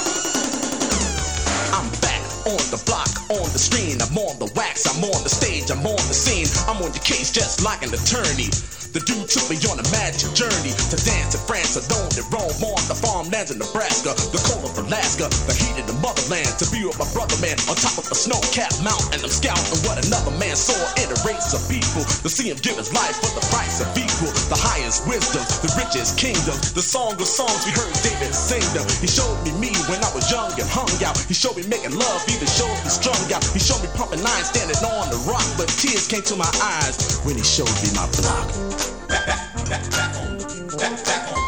I'm 1.73 1.89
back 2.01 2.23
on 2.47 2.63
the 2.71 2.83
block, 2.87 3.11
on 3.31 3.49
the 3.53 3.59
screen. 3.59 4.01
I'm 4.03 4.17
on 4.19 4.39
the 4.39 4.53
wax, 4.55 4.87
I'm 4.87 5.03
on 5.05 5.23
the 5.23 5.31
stage, 5.31 5.71
I'm 5.71 5.87
on 5.87 5.97
the 6.09 6.15
scene. 6.15 6.49
I'm 6.69 6.83
on 6.83 6.93
your 6.93 7.05
case 7.05 7.33
just 7.33 7.65
like 7.65 7.83
an 7.83 7.93
attorney. 7.95 8.51
The 8.95 9.03
dude 9.11 9.27
took 9.27 9.51
me 9.51 9.59
on 9.67 9.83
a 9.83 9.87
magic 9.91 10.31
journey 10.39 10.71
to 10.71 10.97
dance 11.03 11.35
in 11.35 11.43
France 11.51 11.75
alone 11.75 12.15
and 12.15 12.23
roam 12.31 12.55
on 12.63 12.79
the 12.87 12.95
farmlands 12.95 13.51
in 13.51 13.59
Nebraska, 13.59 14.15
the 14.31 14.39
cold 14.47 14.63
of 14.63 14.79
Alaska, 14.79 15.27
the 15.51 15.55
heat 15.59 15.75
of 15.83 15.91
the 15.91 15.99
motherland. 15.99 16.47
To 16.63 16.67
be 16.71 16.87
with 16.87 16.95
my 16.95 17.11
brother 17.11 17.35
man 17.43 17.59
on 17.67 17.75
top 17.75 17.99
of 17.99 18.07
a 18.07 18.15
snow-capped 18.15 18.87
mountain. 18.87 19.19
I'm 19.19 19.35
scouting 19.35 19.83
what 19.83 19.99
another 19.99 20.31
man 20.39 20.55
saw 20.55 20.79
in 21.03 21.11
a 21.11 21.19
race 21.27 21.51
of 21.59 21.67
people. 21.67 22.07
To 22.23 22.31
see 22.31 22.55
him 22.55 22.63
give 22.63 22.79
his 22.79 22.95
life 22.95 23.19
for 23.19 23.35
the 23.35 23.43
price 23.51 23.83
of 23.83 23.91
equal, 23.99 24.31
the 24.47 24.55
highest 24.63 25.11
wisdom, 25.11 25.43
the 25.67 25.75
richest 25.75 26.15
kingdom. 26.15 26.55
The 26.79 26.87
song 26.87 27.19
of 27.19 27.27
songs 27.27 27.67
we 27.67 27.75
heard 27.75 27.91
David 27.99 28.31
sing 28.31 28.63
them. 28.79 28.87
He 29.03 29.11
showed 29.11 29.43
me 29.43 29.51
me 29.59 29.75
when 29.91 30.07
I 30.07 30.11
was 30.15 30.31
young 30.31 30.55
and 30.55 30.71
hung 30.71 30.95
out. 31.03 31.19
He 31.27 31.35
showed 31.35 31.59
me 31.59 31.67
making 31.67 31.99
love, 31.99 32.23
even 32.31 32.47
showed 32.47 32.79
me 32.87 32.95
strung 32.95 33.19
out. 33.35 33.43
He 33.51 33.59
showed 33.59 33.83
me 33.83 33.91
pumping 33.99 34.23
iron, 34.23 34.47
standing 34.47 34.79
on 34.87 35.11
the 35.11 35.19
rock, 35.27 35.43
but 35.59 35.67
tears 35.83 36.07
came 36.07 36.23
to 36.31 36.39
my 36.39 36.47
eyes 36.63 37.19
when 37.27 37.35
he 37.35 37.43
showed 37.43 37.75
me 37.83 37.91
my 37.99 38.07
block. 38.23 38.84
Back, 39.15 39.27
back, 39.27 39.69
back, 39.69 39.91
back 39.91 40.77
back, 40.77 41.05
back 41.05 41.39
on 41.39 41.44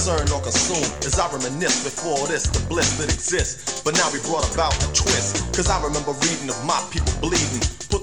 concern 0.00 0.32
or 0.32 0.40
consume. 0.40 0.88
As 1.04 1.18
I 1.18 1.28
reminisce 1.30 1.84
before 1.84 2.26
this, 2.26 2.48
the 2.48 2.60
bliss 2.72 2.96
that 2.96 3.12
exists. 3.12 3.82
But 3.82 3.92
now 4.00 4.08
we 4.10 4.18
brought 4.20 4.48
about 4.54 4.72
a 4.80 4.88
twist. 4.96 5.44
Cause 5.52 5.68
I 5.68 5.76
remember 5.84 6.12
reading 6.24 6.48
of 6.48 6.56
my 6.64 6.80
people 6.88 7.12
bleeding, 7.20 7.60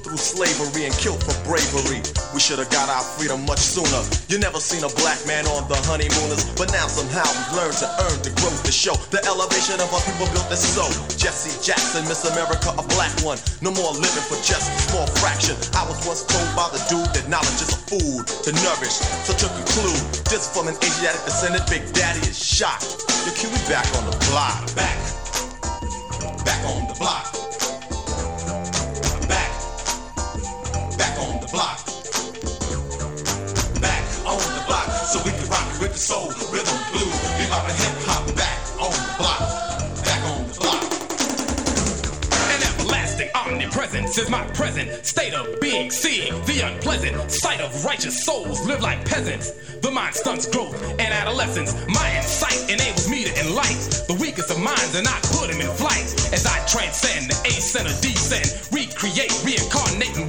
through 0.08 0.24
slavery 0.24 0.88
and 0.88 0.96
killed 0.96 1.20
for 1.20 1.36
bravery. 1.44 2.00
We 2.32 2.40
should 2.40 2.64
have 2.64 2.72
got 2.72 2.88
our 2.88 3.04
freedom 3.20 3.44
much 3.44 3.60
sooner. 3.60 4.00
You 4.32 4.40
never 4.40 4.64
seen 4.64 4.88
a 4.88 4.92
black 5.04 5.20
man 5.28 5.44
on 5.52 5.68
the 5.68 5.76
honeymooners, 5.84 6.48
but 6.56 6.72
now 6.72 6.88
somehow 6.88 7.28
we've 7.28 7.54
learned 7.60 7.76
to 7.84 7.88
earn 8.08 8.18
the 8.24 8.32
growth 8.40 8.64
to 8.64 8.72
show 8.72 8.96
the 9.12 9.20
elevation 9.28 9.76
of 9.84 9.92
our 9.92 10.00
people 10.08 10.32
built 10.32 10.48
this 10.48 10.64
so. 10.64 10.88
Jesse 11.20 11.52
Jackson, 11.60 12.08
Miss 12.08 12.24
America, 12.24 12.72
a 12.80 12.84
black 12.96 13.12
one. 13.20 13.36
No 13.60 13.76
more 13.76 13.92
living 13.92 14.26
for 14.32 14.40
just 14.40 14.72
a 14.72 14.80
small 14.88 15.08
fraction. 15.20 15.60
I 15.76 15.84
was 15.84 16.00
once 16.08 16.24
told 16.24 16.48
by 16.56 16.72
the 16.72 16.80
dude 16.88 17.12
that 17.12 17.28
knowledge 17.28 17.60
is 17.60 17.76
a 17.76 17.80
food 17.92 18.24
to 18.48 18.52
nourish. 18.64 18.96
So 19.28 19.36
to 19.36 19.48
conclude, 19.60 20.00
this 20.32 20.48
from 20.48 20.72
an 20.72 20.80
Asiatic 20.80 21.20
descendant, 21.28 21.68
Big 21.68 21.84
Daddy 21.92 22.24
is 22.24 22.40
shot. 22.40 22.80
The 23.28 23.36
Q 23.36 23.52
we 23.52 23.60
back 23.68 23.88
on 24.00 24.08
the 24.08 24.16
block. 24.32 24.64
Back, 24.72 24.96
back 26.48 26.64
on 26.64 26.88
the 26.88 26.96
block. 26.96 27.28
So 35.08 35.24
we 35.24 35.32
can 35.32 35.48
rock 35.48 35.80
with 35.80 35.94
the 35.94 35.98
soul, 35.98 36.28
rhythm, 36.52 36.76
blues, 36.92 37.16
bebop 37.40 37.64
and 37.64 37.80
hip 37.80 37.96
hop. 38.04 38.28
Back 38.36 38.60
on 38.76 38.92
the 38.92 39.14
block, 39.16 39.40
back 40.04 40.22
on 40.28 40.44
the 40.44 40.54
block. 40.60 40.84
An 42.52 42.60
everlasting 42.68 43.30
omnipresence. 43.34 44.18
Is 44.18 44.30
my 44.30 44.44
present 44.48 45.06
state 45.06 45.34
of 45.34 45.62
being, 45.62 45.92
seeing 45.92 46.34
the 46.44 46.60
unpleasant 46.60 47.32
sight 47.32 47.62
of 47.62 47.86
righteous 47.86 48.26
souls 48.26 48.66
live 48.68 48.82
like 48.82 49.06
peasants. 49.06 49.52
The 49.80 49.90
mind 49.90 50.14
stunts 50.14 50.46
growth 50.46 50.76
and 51.00 51.14
adolescence. 51.14 51.74
My 51.88 52.18
insight 52.18 52.70
enables 52.70 53.08
me 53.10 53.24
to 53.24 53.32
enlighten 53.40 53.78
the 54.12 54.18
weakest 54.20 54.52
of 54.52 54.60
minds 54.60 54.94
and 54.96 55.08
I 55.08 55.18
put 55.32 55.48
them 55.50 55.62
in 55.62 55.72
flight 55.78 56.04
as 56.34 56.46
I 56.46 56.60
transcend 56.68 57.32
the 57.32 57.38
ascend 57.48 57.88
or 57.88 57.96
descend, 58.04 58.52
recreate, 58.76 59.32
reincarnate, 59.46 60.18
and 60.18 60.27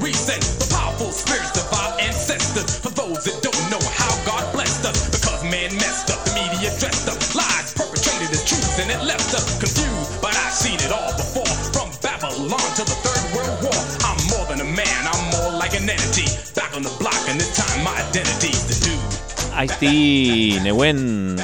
Ice-T, 19.65 20.61
Newen 20.63 21.37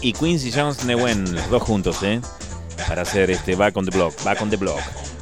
y 0.00 0.12
Quincy 0.12 0.50
Jones 0.50 0.84
Newen, 0.84 1.34
los 1.34 1.50
dos 1.50 1.62
juntos, 1.62 2.02
¿eh? 2.02 2.20
Para 2.88 3.02
hacer 3.02 3.30
este 3.30 3.54
Back 3.54 3.76
on 3.76 3.84
the 3.84 3.94
Block, 3.96 4.14
Back 4.24 4.40
on 4.40 4.50
the 4.50 4.56
Block. 4.56 4.80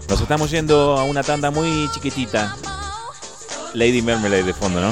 Nos 0.08 0.20
estamos 0.20 0.50
yendo 0.50 0.96
a 0.96 1.04
una 1.04 1.22
tanda 1.22 1.50
muy 1.50 1.88
chiquitita. 1.92 2.56
Lady 3.74 4.00
Marmalade 4.00 4.44
de 4.44 4.54
fondo, 4.54 4.80
¿no? 4.80 4.90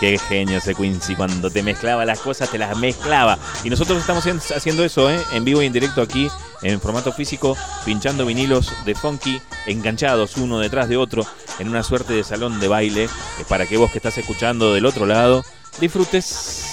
Qué 0.00 0.16
genio 0.16 0.58
ese 0.58 0.76
Quincy, 0.76 1.16
cuando 1.16 1.50
te 1.50 1.62
mezclaba 1.64 2.04
las 2.04 2.20
cosas, 2.20 2.48
te 2.48 2.56
las 2.56 2.76
mezclaba. 2.78 3.36
Y 3.64 3.70
nosotros 3.70 3.98
estamos 3.98 4.24
haci- 4.24 4.56
haciendo 4.56 4.84
eso, 4.84 5.10
¿eh? 5.10 5.20
En 5.32 5.44
vivo 5.44 5.60
y 5.60 5.66
en 5.66 5.72
directo 5.72 6.00
aquí, 6.00 6.30
en 6.62 6.80
formato 6.80 7.12
físico, 7.12 7.56
pinchando 7.84 8.24
vinilos 8.24 8.72
de 8.84 8.94
funky, 8.94 9.42
enganchados 9.66 10.36
uno 10.36 10.60
detrás 10.60 10.88
de 10.88 10.96
otro, 10.96 11.26
en 11.58 11.68
una 11.68 11.82
suerte 11.82 12.12
de 12.12 12.22
salón 12.22 12.60
de 12.60 12.68
baile, 12.68 13.04
eh, 13.04 13.08
para 13.48 13.66
que 13.66 13.76
vos 13.76 13.90
que 13.90 13.98
estás 13.98 14.16
escuchando 14.18 14.72
del 14.72 14.86
otro 14.86 15.04
lado, 15.04 15.44
disfrutes 15.80 16.67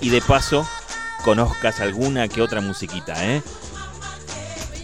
y 0.00 0.10
de 0.10 0.20
paso 0.20 0.66
conozcas 1.24 1.80
alguna 1.80 2.28
que 2.28 2.42
otra 2.42 2.60
musiquita, 2.60 3.24
¿eh? 3.26 3.42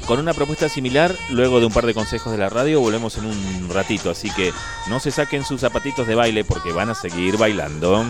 Con 0.07 0.21
una 0.21 0.35
propuesta 0.35 0.69
similar, 0.69 1.17
luego 1.31 1.59
de 1.59 1.67
un 1.67 1.73
par 1.73 1.85
de 1.85 1.93
consejos 1.93 2.31
de 2.31 2.39
la 2.39 2.49
radio, 2.49 2.81
volvemos 2.81 3.19
en 3.19 3.27
un 3.27 3.69
ratito, 3.73 4.11
así 4.11 4.31
que 4.31 4.53
no 4.89 5.01
se 5.01 5.11
saquen 5.11 5.45
sus 5.45 5.61
zapatitos 5.61 6.07
de 6.07 6.15
baile 6.15 6.45
porque 6.45 6.73
van 6.73 6.91
a 6.91 6.95
seguir 6.95 7.37
bailando. 7.37 8.05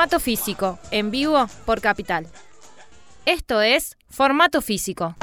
Formato 0.00 0.18
físico, 0.18 0.78
en 0.90 1.10
vivo 1.10 1.46
por 1.66 1.82
Capital. 1.82 2.26
Esto 3.26 3.60
es 3.60 3.98
Formato 4.08 4.62
físico. 4.62 5.14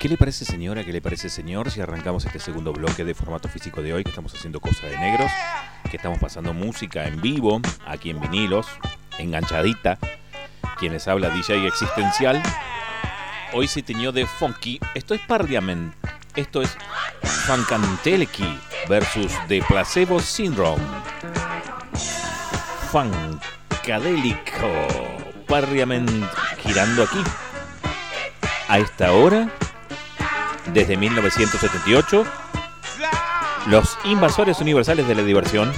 ¿Qué 0.00 0.08
le 0.08 0.16
parece 0.16 0.46
señora? 0.46 0.82
¿Qué 0.82 0.94
le 0.94 1.02
parece 1.02 1.28
señor? 1.28 1.70
Si 1.70 1.82
arrancamos 1.82 2.24
este 2.24 2.38
segundo 2.38 2.72
bloque 2.72 3.04
de 3.04 3.14
formato 3.14 3.46
físico 3.50 3.82
de 3.82 3.92
hoy, 3.92 4.04
que 4.04 4.08
estamos 4.08 4.32
haciendo 4.34 4.58
cosas 4.58 4.90
de 4.90 4.96
negros, 4.96 5.30
que 5.90 5.98
estamos 5.98 6.18
pasando 6.18 6.54
música 6.54 7.06
en 7.06 7.20
vivo, 7.20 7.60
aquí 7.84 8.08
en 8.08 8.20
vinilos, 8.20 8.66
enganchadita. 9.18 9.98
Quien 10.78 10.94
les 10.94 11.06
habla 11.08 11.28
DJ 11.28 11.66
Existencial. 11.66 12.42
Hoy 13.52 13.68
se 13.68 13.82
teñió 13.82 14.12
de 14.12 14.24
funky. 14.24 14.80
Esto 14.94 15.12
es 15.12 15.20
Parliament. 15.28 15.92
Esto 16.36 16.62
es 16.62 16.74
Funkanteleki 17.22 18.58
versus 18.88 19.30
The 19.46 19.62
Placebo 19.68 20.20
Syndrome. 20.20 20.82
Funkadélico. 22.90 24.68
Parliament 25.46 26.10
girando 26.62 27.02
aquí. 27.02 27.22
A 28.68 28.78
esta 28.78 29.12
hora, 29.12 29.50
desde 30.72 30.96
1978, 30.96 32.24
los 33.66 33.98
invasores 34.04 34.60
universales 34.60 35.06
de 35.06 35.14
la 35.14 35.22
diversión. 35.22 35.72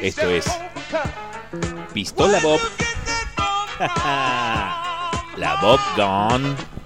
Esto 0.00 0.28
es 0.28 0.46
Pistola 1.92 2.38
Bob. 2.40 2.60
la 5.36 5.58
Bob 5.60 5.80
Gone. 5.96 6.77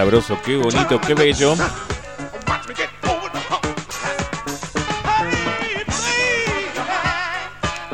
Sabroso, 0.00 0.38
qué 0.42 0.56
bonito, 0.56 0.98
qué 0.98 1.12
bello. 1.12 1.54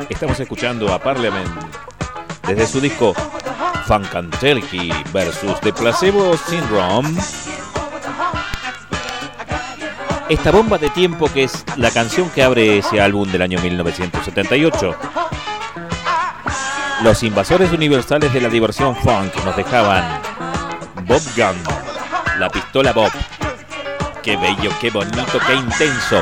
Estamos 0.07 0.39
escuchando 0.39 0.93
a 0.93 0.99
Parliament 0.99 1.49
desde 2.47 2.65
su 2.65 2.79
disco 2.79 3.13
Funkantelki 3.87 4.89
versus 5.11 5.59
The 5.59 5.73
Placebo 5.73 6.37
Syndrome. 6.37 7.09
Esta 10.29 10.51
bomba 10.51 10.77
de 10.77 10.89
tiempo 10.91 11.27
que 11.33 11.43
es 11.43 11.65
la 11.75 11.91
canción 11.91 12.29
que 12.29 12.41
abre 12.41 12.77
ese 12.77 13.01
álbum 13.01 13.29
del 13.29 13.41
año 13.41 13.59
1978. 13.59 14.95
Los 17.03 17.21
invasores 17.23 17.73
universales 17.73 18.31
de 18.31 18.39
la 18.39 18.47
diversión 18.47 18.95
funk 18.95 19.35
nos 19.43 19.57
dejaban 19.57 20.21
Bob 21.07 21.21
Gun, 21.37 21.76
la 22.39 22.49
pistola 22.49 22.93
Bob. 22.93 23.11
Qué 24.23 24.37
bello, 24.37 24.71
qué 24.79 24.89
bonito, 24.89 25.39
qué 25.45 25.55
intenso. 25.55 26.21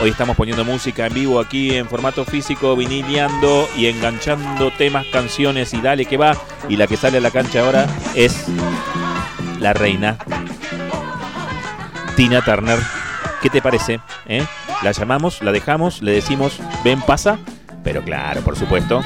Hoy 0.00 0.10
estamos 0.10 0.36
poniendo 0.36 0.64
música 0.64 1.06
en 1.06 1.14
vivo 1.14 1.40
aquí 1.40 1.74
en 1.74 1.88
formato 1.88 2.24
físico, 2.24 2.76
vinileando 2.76 3.68
y 3.76 3.86
enganchando 3.86 4.70
temas, 4.72 5.06
canciones 5.12 5.74
y 5.74 5.80
dale 5.80 6.06
que 6.06 6.16
va. 6.16 6.36
Y 6.68 6.76
la 6.76 6.86
que 6.86 6.96
sale 6.96 7.18
a 7.18 7.20
la 7.20 7.30
cancha 7.30 7.60
ahora 7.60 7.86
es 8.14 8.46
la 9.60 9.72
reina 9.72 10.16
Tina 12.16 12.42
Turner. 12.42 12.78
¿Qué 13.42 13.50
te 13.50 13.62
parece? 13.62 14.00
eh? 14.26 14.44
La 14.82 14.92
llamamos, 14.92 15.42
la 15.42 15.50
dejamos, 15.52 16.02
le 16.02 16.12
decimos, 16.12 16.58
ven, 16.84 17.00
pasa. 17.00 17.38
Pero 17.82 18.02
claro, 18.02 18.40
por 18.42 18.56
supuesto. 18.56 19.02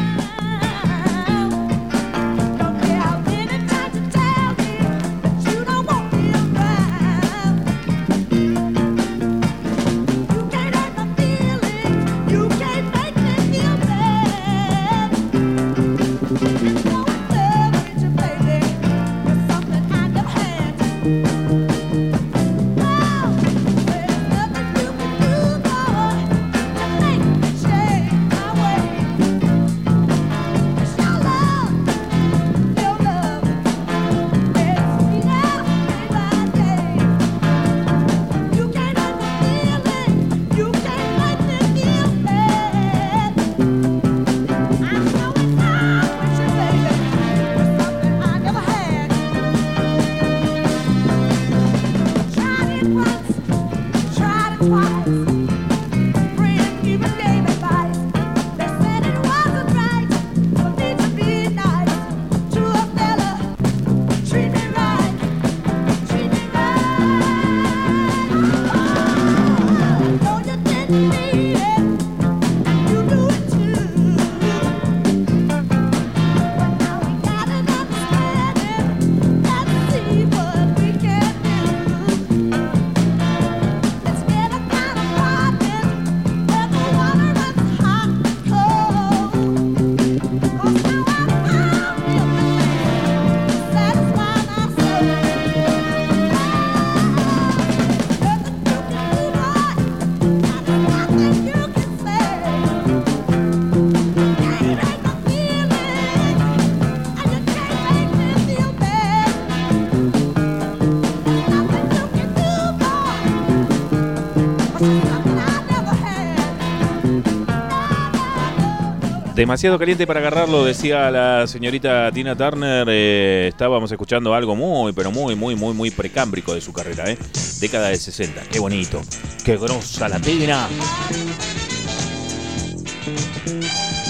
Demasiado 119.43 119.77
caliente 119.77 120.07
para 120.07 120.21
agarrarlo, 120.21 120.65
decía 120.65 121.11
la 121.11 121.49
señorita 121.49 122.13
Tina 122.13 122.37
Turner. 122.37 122.87
Eh, 122.89 123.49
estábamos 123.49 123.91
escuchando 123.91 124.33
algo 124.35 124.55
muy, 124.55 124.93
pero 124.93 125.11
muy, 125.11 125.35
muy, 125.35 125.57
muy, 125.57 125.75
muy 125.75 125.91
precámbrico 125.91 126.55
de 126.55 126.61
su 126.61 126.73
carrera, 126.73 127.11
¿eh? 127.11 127.19
Década 127.59 127.89
de 127.89 127.97
60. 127.97 128.41
Qué 128.53 128.61
bonito. 128.61 129.03
Qué 129.45 129.57
grosa 129.57 130.09
la 130.09 130.21
Tina. 130.21 130.69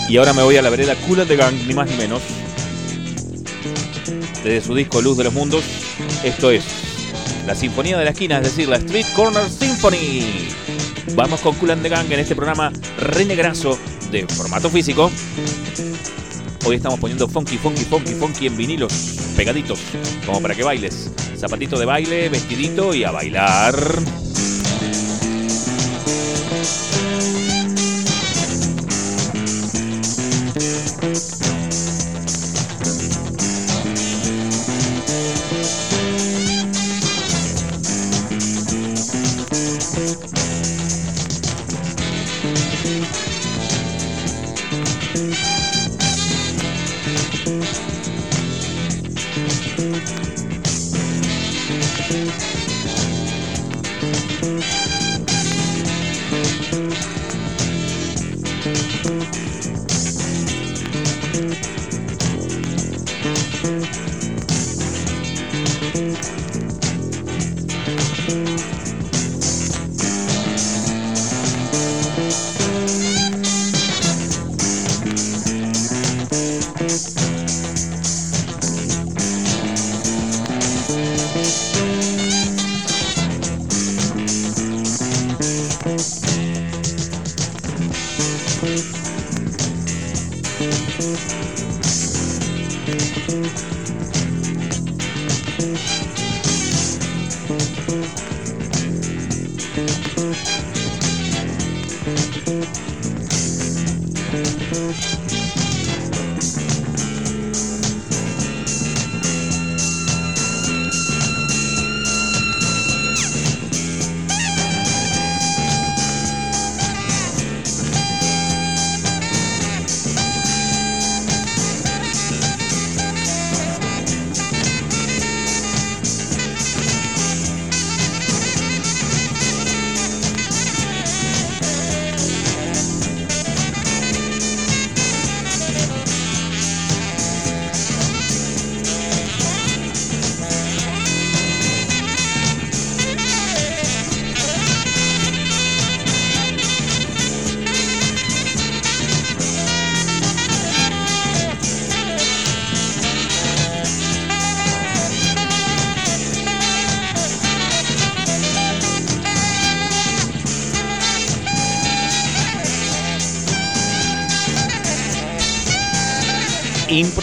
Y 0.06 0.18
ahora 0.18 0.34
me 0.34 0.42
voy 0.42 0.58
a 0.58 0.60
la 0.60 0.68
vereda 0.68 0.94
Cool 1.08 1.26
the 1.26 1.34
Gang, 1.34 1.54
ni 1.66 1.72
más 1.72 1.88
ni 1.88 1.96
menos. 1.96 2.20
Desde 4.44 4.60
su 4.60 4.74
disco 4.74 5.00
Luz 5.00 5.16
de 5.16 5.24
los 5.24 5.32
Mundos, 5.32 5.64
esto 6.24 6.50
es 6.50 6.62
la 7.46 7.54
Sinfonía 7.54 7.96
de 7.96 8.04
la 8.04 8.10
Esquina, 8.10 8.36
es 8.36 8.44
decir, 8.44 8.68
la 8.68 8.76
Street 8.76 9.06
Corner 9.16 9.48
Symphony. 9.48 10.50
Vamos 11.14 11.40
con 11.40 11.54
Cool 11.54 11.80
the 11.80 11.88
Gang 11.88 12.12
en 12.12 12.20
este 12.20 12.36
programa 12.36 12.70
renegrazo 12.98 13.78
de 14.12 14.26
formato 14.26 14.68
físico. 14.68 15.10
Hoy 16.64 16.76
estamos 16.76 17.00
poniendo 17.00 17.26
funky, 17.26 17.56
funky, 17.56 17.84
funky, 17.84 18.14
funky 18.14 18.46
en 18.46 18.56
vinilos 18.56 19.32
pegaditos, 19.36 19.80
como 20.26 20.40
para 20.40 20.54
que 20.54 20.62
bailes. 20.62 21.10
Zapatito 21.36 21.78
de 21.78 21.86
baile, 21.86 22.28
vestidito 22.28 22.94
y 22.94 23.04
a 23.04 23.10
bailar. 23.10 23.74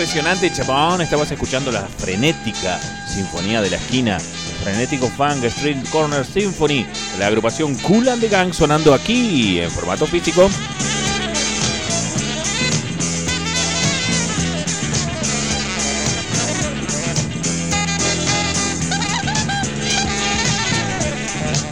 Impresionante, 0.10 0.52
chabón. 0.52 1.02
Estabas 1.02 1.30
escuchando 1.30 1.72
la 1.72 1.82
frenética 1.82 2.80
Sinfonía 3.08 3.62
de 3.62 3.70
la 3.70 3.76
Esquina, 3.76 4.20
frenético 4.64 5.08
Funk 5.08 5.44
Street 5.44 5.88
Corner 5.92 6.26
Symphony, 6.26 6.84
la 7.20 7.28
agrupación 7.28 7.76
Cool 7.76 8.10
and 8.10 8.20
the 8.20 8.28
Gang 8.28 8.52
sonando 8.52 8.96
aquí 8.96 9.60
en 9.60 9.70
formato 9.70 10.08
físico. 10.08 10.50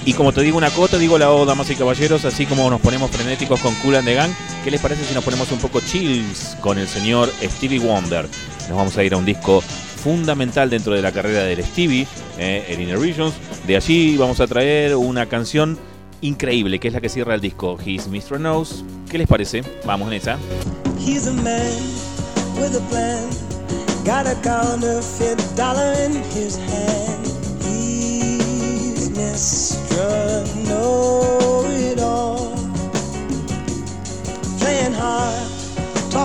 Y 0.06 0.14
como 0.14 0.32
te 0.32 0.42
digo 0.42 0.60
una 0.60 0.70
cosa, 0.70 1.00
digo 1.00 1.18
la 1.18 1.32
O, 1.32 1.44
damas 1.48 1.72
y 1.72 1.76
caballeros, 1.76 2.24
así 2.24 2.46
como 2.46 2.70
nos 2.70 2.82
ponemos 2.82 3.10
frenéticos 3.10 3.60
con 3.60 3.74
Cool 3.76 3.96
and 3.96 4.08
the 4.08 4.14
Gang, 4.14 4.32
¿qué 4.64 4.72
les 4.72 4.82
parece 4.82 5.04
si 5.04 5.14
nos 5.14 5.24
ponemos 5.24 5.52
un 5.52 5.60
poco 5.60 5.80
chills 5.82 6.58
con 6.62 6.78
el 6.78 6.88
señor 6.88 7.32
Stevie 7.42 7.80
Wonder? 7.80 8.28
Nos 8.68 8.78
vamos 8.78 8.98
a 8.98 9.04
ir 9.04 9.14
a 9.14 9.18
un 9.18 9.26
disco 9.26 9.62
fundamental 9.62 10.70
dentro 10.70 10.94
de 10.94 11.02
la 11.02 11.12
carrera 11.12 11.44
del 11.44 11.64
Stevie, 11.64 12.08
eh, 12.38 12.66
el 12.70 12.82
Inner 12.82 12.98
Visions. 13.00 13.34
De 13.66 13.76
allí 13.76 14.18
vamos 14.18 14.40
a 14.40 14.48
traer 14.48 14.96
una 14.96 15.26
canción 15.28 15.78
increíble, 16.22 16.80
que 16.80 16.88
es 16.88 16.94
la 16.94 17.02
que 17.02 17.10
cierra 17.10 17.36
el 17.36 17.42
disco, 17.42 17.78
His 17.84 18.08
Mr. 18.08 18.38
Knows. 18.38 18.84
¿Qué 19.10 19.18
les 19.18 19.28
parece? 19.28 19.64
Vamos 19.86 20.08
en 20.08 20.14
esa. 20.14 20.38
He's 21.00 21.28
a 21.28 21.34
man 21.34 21.72
with 22.56 22.76
a 22.76 22.82
plan. 22.90 23.30
Got 24.06 24.26
a 24.26 24.36
dollar 25.56 25.94
in 26.06 26.16
his 26.34 26.58
hand. 26.58 27.28
He's 27.62 29.10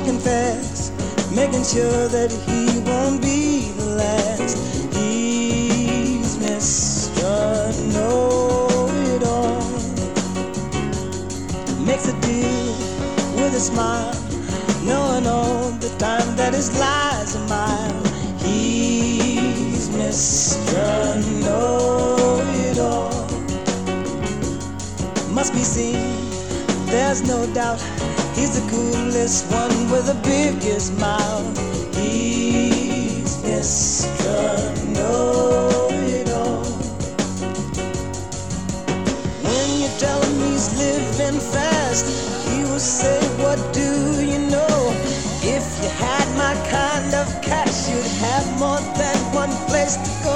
talking 0.03 0.19
fast, 0.19 0.93
making 1.33 1.63
sure 1.63 2.09
that 2.09 2.33
he 2.47 2.81
won't 2.81 3.23
be 3.23 3.71
the 3.77 3.85
last. 3.97 4.57
He's 4.97 6.37
Mr. 6.39 7.23
Know 7.93 8.89
It 9.15 9.23
All. 9.23 9.63
Makes 11.87 12.09
a 12.09 12.21
deal 12.21 12.73
with 13.37 13.55
a 13.55 13.61
smile, 13.61 14.15
knowing 14.83 15.27
all 15.27 15.71
the 15.71 15.95
time 15.99 16.37
that 16.37 16.53
his 16.53 16.77
lies 16.81 17.37
a 17.37 17.41
mile. 17.47 18.03
He's 18.39 19.89
Mr. 19.91 20.83
Know 21.45 22.43
It 22.67 22.79
All. 22.79 23.29
Must 25.33 25.53
be 25.53 25.63
seen, 25.63 26.17
there's 26.87 27.23
no 27.23 27.47
doubt. 27.55 27.82
He's 28.35 28.59
the 28.59 28.71
coolest 28.71 29.51
one 29.53 29.91
with 29.91 30.07
the 30.07 30.19
biggest 30.25 30.99
mouth. 30.99 31.59
He's 31.97 33.37
Mr. 33.45 34.33
Know 34.95 35.89
It 35.91 36.31
All. 36.31 36.65
When 39.45 39.69
you 39.81 39.89
tell 39.99 40.21
him 40.23 40.51
he's 40.51 40.69
living 40.79 41.41
fast, 41.41 42.07
he 42.49 42.63
will 42.65 42.79
say, 42.79 43.21
What 43.43 43.59
do 43.75 44.23
you 44.25 44.39
know? 44.51 44.79
If 45.43 45.65
you 45.83 45.91
had 45.91 46.27
my 46.37 46.55
kind 46.71 47.15
of 47.15 47.27
cash, 47.43 47.91
you'd 47.91 48.07
have 48.25 48.47
more 48.59 48.81
than 48.97 49.17
one 49.35 49.53
place 49.69 49.97
to 49.97 50.25
go. 50.25 50.32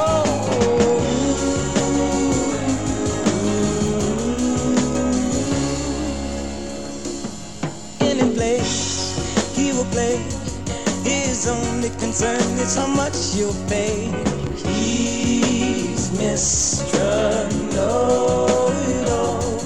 You'll 13.36 13.52
pay. 13.68 14.10
He's 14.56 16.08
Mr. 16.10 17.50
Know-it-all. 17.74 19.60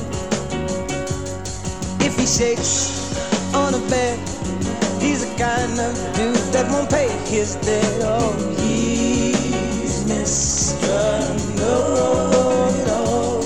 If 2.01 2.19
he 2.19 2.27
shakes 2.27 3.55
on 3.55 3.75
a 3.75 3.79
bed, 3.89 4.19
he's 5.01 5.25
the 5.25 5.35
kind 5.39 5.79
of 5.79 5.95
dude 6.17 6.53
that 6.53 6.69
won't 6.73 6.91
pay 6.91 7.09
his 7.29 7.55
debt. 7.57 8.03
Oh, 8.03 8.35
he's 8.59 10.05
Mr. 10.05 10.99
Know-it-all. 11.59 13.43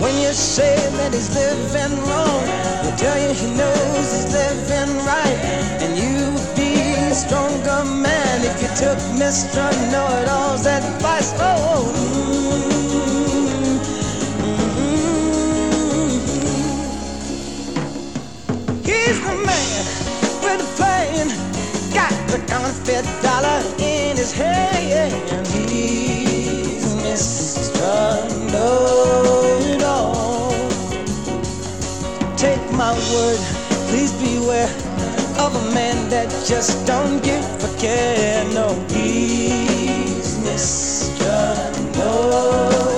When 0.00 0.14
you 0.22 0.32
say 0.32 0.76
that 0.96 1.12
he's 1.12 1.34
living 1.34 1.98
wrong, 2.04 2.61
he'll 2.82 2.96
tell 2.96 3.18
you 3.22 3.34
he 3.34 3.46
knows 3.56 4.12
he's 4.12 4.32
living 4.32 4.96
right. 5.06 5.38
And 5.82 5.96
you'd 5.98 6.56
be 6.56 6.72
a 6.94 7.14
stronger 7.14 7.84
man 7.84 8.42
if 8.44 8.62
you 8.62 8.68
took 8.76 8.98
Mr. 9.22 9.62
Know-it-all's 9.92 10.66
advice. 10.66 11.32
Oh, 11.38 11.92
mm, 11.96 12.62
mm. 14.42 14.96
he's 18.86 19.18
the 19.26 19.34
man 19.48 19.84
with 20.44 20.60
the 20.62 20.68
plan. 20.76 21.26
Got 21.94 22.14
the 22.30 22.38
counterfeit 22.46 23.06
dollar 23.22 23.60
in 23.78 24.16
his 24.16 24.32
hand. 24.32 25.12
He's 25.48 26.94
Mr. 27.04 28.52
Know-it-all. 28.52 29.41
My 32.82 32.92
word, 33.14 33.38
please 33.90 34.12
beware 34.14 34.66
of 35.38 35.54
a 35.54 35.64
man 35.72 36.08
that 36.10 36.28
just 36.44 36.84
don't 36.84 37.22
give 37.22 37.44
a 37.68 37.70
care. 37.78 38.44
No, 38.52 38.66
he's 38.90 40.30
Mr. 40.46 41.30
Know-it-all. 41.96 42.91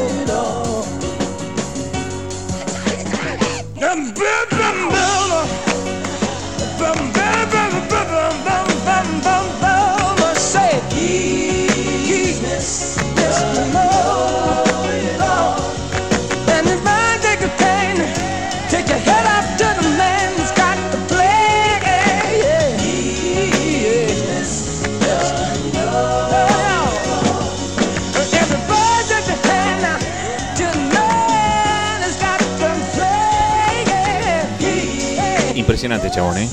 Impresionante, 35.84 36.16
chabón, 36.16 36.38
¿eh? 36.38 36.48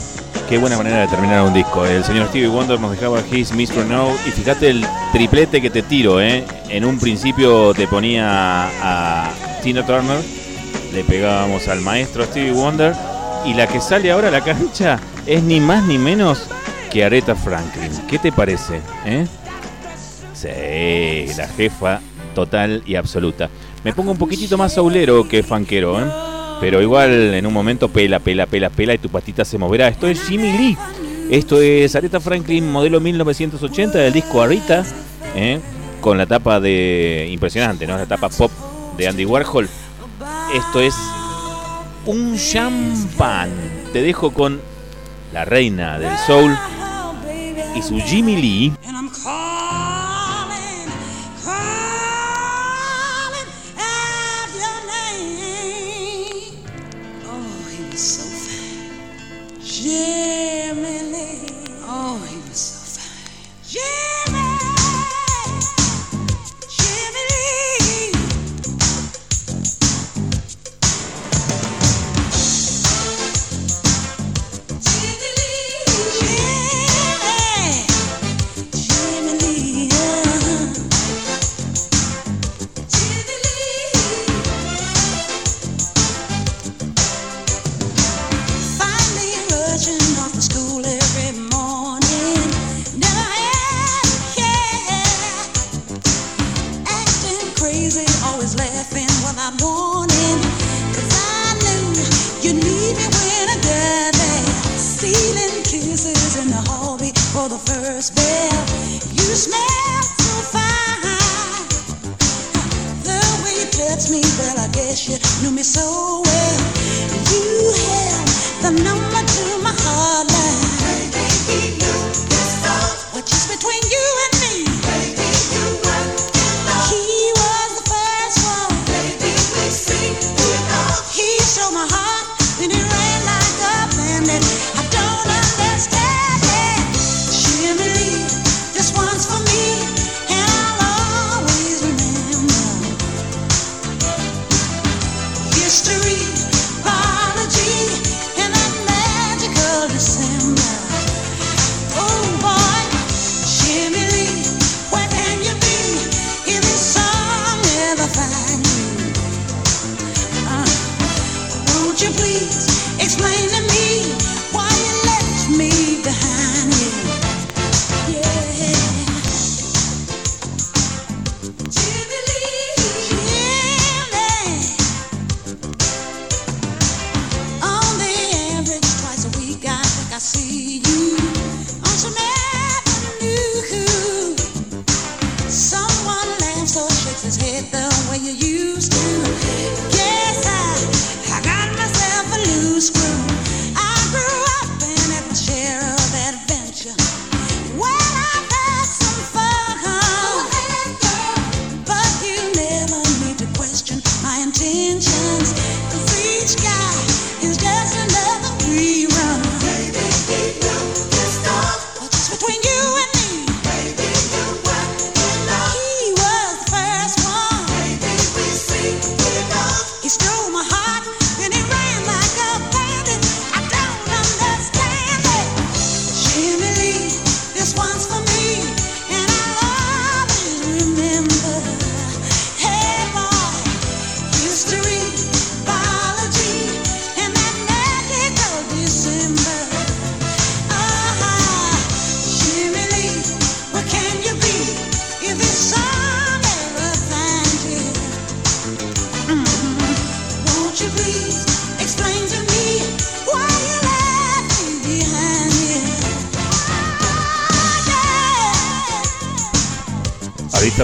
Qué 0.49 0.57
buena 0.57 0.75
manera 0.75 0.99
de 0.99 1.07
terminar 1.07 1.41
un 1.43 1.53
disco. 1.53 1.85
El 1.85 2.03
señor 2.03 2.27
Stevie 2.27 2.49
Wonder 2.49 2.77
nos 2.81 2.91
dejaba 2.91 3.21
His 3.31 3.53
Mr. 3.53 3.85
No. 3.85 4.09
Y 4.27 4.31
fíjate 4.31 4.69
el 4.69 4.85
triplete 5.13 5.61
que 5.61 5.69
te 5.69 5.83
tiro, 5.83 6.19
¿eh? 6.19 6.43
En 6.67 6.83
un 6.83 6.99
principio 6.99 7.73
te 7.73 7.87
ponía 7.87 8.25
a 8.25 9.31
Tina 9.63 9.85
Turner, 9.85 10.21
le 10.91 11.05
pegábamos 11.05 11.69
al 11.69 11.79
maestro 11.79 12.25
Stevie 12.25 12.51
Wonder. 12.51 12.93
Y 13.45 13.53
la 13.53 13.67
que 13.67 13.79
sale 13.79 14.11
ahora 14.11 14.27
a 14.27 14.31
la 14.31 14.43
cancha 14.43 14.99
es 15.25 15.41
ni 15.43 15.61
más 15.61 15.85
ni 15.85 15.97
menos 15.97 16.49
que 16.91 17.05
Aretha 17.05 17.33
Franklin. 17.33 17.89
¿Qué 18.09 18.19
te 18.19 18.33
parece? 18.33 18.81
¿Eh? 19.05 19.25
Sí, 20.33 21.33
la 21.37 21.47
jefa 21.47 22.01
total 22.35 22.83
y 22.85 22.95
absoluta. 22.95 23.49
Me 23.85 23.93
pongo 23.93 24.11
un 24.11 24.17
poquitito 24.17 24.57
más 24.57 24.73
saulero 24.73 25.25
que 25.25 25.41
fanquero, 25.41 26.01
¿eh? 26.01 26.30
Pero 26.61 26.81
igual 26.81 27.33
en 27.33 27.45
un 27.45 27.53
momento 27.53 27.89
pela, 27.89 28.19
pela, 28.19 28.45
pela, 28.45 28.69
pela 28.69 28.93
y 28.93 28.99
tu 28.99 29.09
patita 29.09 29.43
se 29.43 29.57
moverá. 29.57 29.87
Esto 29.87 30.07
es 30.07 30.21
Jimmy 30.21 30.51
Lee. 30.55 30.77
Esto 31.31 31.59
es 31.59 31.95
Aretha 31.95 32.19
Franklin, 32.19 32.71
modelo 32.71 32.99
1980 32.99 33.97
del 33.97 34.13
disco 34.13 34.41
Arita, 34.41 34.85
¿eh? 35.35 35.59
con 36.01 36.17
la 36.17 36.25
tapa 36.25 36.59
de. 36.59 37.27
impresionante, 37.31 37.87
¿no? 37.87 37.97
La 37.97 38.05
tapa 38.05 38.29
pop 38.29 38.51
de 38.97 39.07
Andy 39.07 39.25
Warhol. 39.25 39.67
Esto 40.53 40.81
es 40.81 40.95
un 42.05 42.37
champán. 42.37 43.49
Te 43.93 44.01
dejo 44.01 44.31
con 44.31 44.61
la 45.33 45.45
reina 45.45 45.97
del 45.97 46.17
soul 46.27 46.55
y 47.75 47.81
su 47.81 47.97
Jimmy 47.99 48.35
Lee. 48.35 48.73
so 57.97 58.30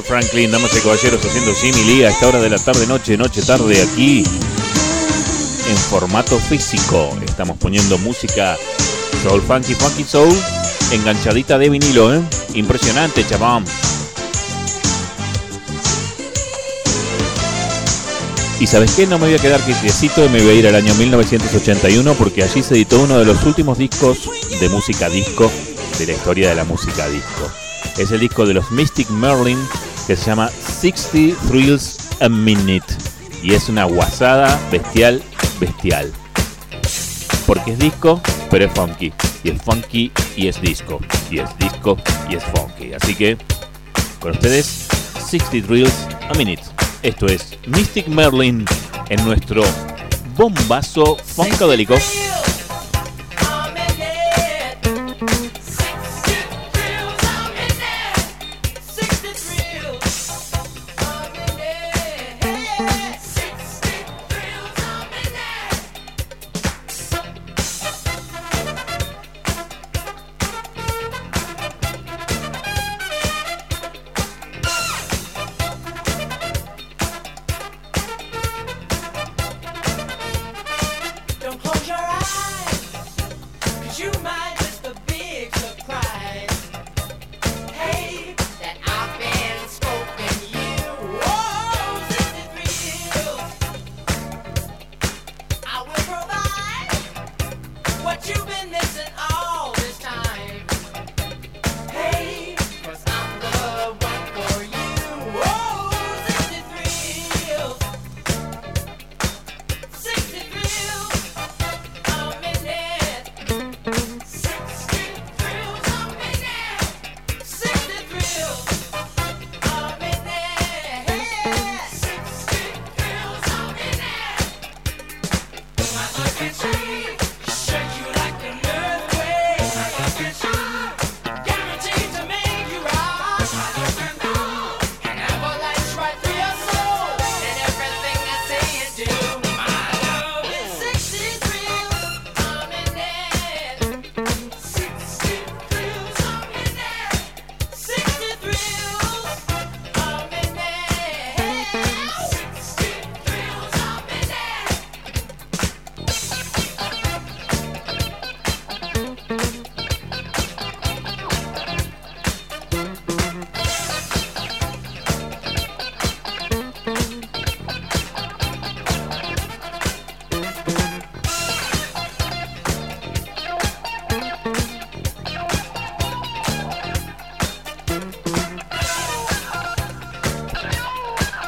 Franklin, 0.02 0.52
damas 0.52 0.76
y 0.76 0.82
caballeros, 0.82 1.24
haciendo 1.24 1.52
Lee 1.86 2.04
a 2.04 2.10
esta 2.10 2.28
hora 2.28 2.42
de 2.42 2.50
la 2.50 2.58
tarde, 2.58 2.86
noche, 2.88 3.18
noche, 3.18 3.42
tarde, 3.42 3.82
aquí 3.82 4.24
en 5.70 5.78
formato 5.78 6.38
físico. 6.40 7.16
Estamos 7.26 7.58
poniendo 7.58 7.98
música 7.98 8.58
soul, 9.24 9.42
funky, 9.42 9.76
funky 9.76 10.04
soul, 10.04 10.36
enganchadita 10.92 11.58
de 11.58 11.70
vinilo, 11.70 12.14
¿eh? 12.14 12.22
Impresionante, 12.54 13.26
chabón. 13.26 13.66
Y 18.60 18.68
sabes 18.68 18.92
qué, 18.92 19.06
no 19.06 19.20
me 19.20 19.28
voy 19.28 19.36
a 19.36 19.40
quedar 19.40 19.62
quietecito 19.62 20.26
y 20.26 20.30
me 20.30 20.42
voy 20.42 20.52
a 20.52 20.54
ir 20.54 20.68
al 20.68 20.76
año 20.76 20.94
1981 20.96 22.14
porque 22.16 22.44
allí 22.44 22.64
se 22.64 22.74
editó 22.76 23.00
uno 23.00 23.20
de 23.20 23.26
los 23.26 23.44
últimos 23.44 23.78
discos 23.78 24.30
de 24.60 24.70
música 24.70 25.10
disco 25.10 25.52
de 26.00 26.08
la 26.08 26.14
historia 26.14 26.50
de 26.50 26.56
la 26.56 26.64
música 26.64 27.08
disco. 27.08 27.52
Es 27.98 28.12
el 28.12 28.20
disco 28.20 28.46
de 28.46 28.54
los 28.54 28.72
Mystic 28.72 29.10
Merlin 29.10 29.60
que 30.08 30.16
se 30.16 30.26
llama 30.26 30.50
60 30.50 31.38
Thrills 31.50 31.98
a 32.22 32.30
Minute. 32.30 32.86
Y 33.44 33.54
es 33.54 33.68
una 33.68 33.84
guasada 33.84 34.60
bestial, 34.72 35.22
bestial. 35.60 36.12
Porque 37.46 37.74
es 37.74 37.80
disco, 37.80 38.22
pero 38.50 38.66
es 38.66 38.72
funky. 38.72 39.12
Y 39.44 39.50
es 39.50 39.62
funky 39.62 40.12
y 40.38 40.48
es 40.48 40.62
disco. 40.62 41.02
Y 41.30 41.40
es 41.40 41.58
disco 41.60 41.98
y 42.30 42.36
es 42.36 42.44
funky. 42.46 42.94
Así 42.94 43.14
que, 43.14 43.38
con 44.22 44.32
ustedes, 44.32 44.88
60 45.30 45.68
Thrills 45.68 46.08
a 46.30 46.34
Minute. 46.38 46.64
Esto 47.04 47.28
es 47.28 47.58
Mystic 47.68 48.08
Merlin 48.08 48.66
en 49.10 49.26
nuestro 49.26 49.64
bombazo 50.38 51.18
funkadélico. 51.18 51.96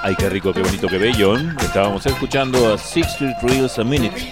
Ay, 0.09 0.15
qué 0.15 0.27
rico, 0.27 0.51
qué 0.51 0.63
bonito, 0.63 0.87
qué 0.87 0.97
bello. 0.97 1.37
¿eh? 1.37 1.55
Estábamos 1.61 2.03
escuchando 2.03 2.73
a 2.73 2.79
60 2.79 3.41
Reels 3.43 3.77
a 3.77 3.83
Minute. 3.83 4.31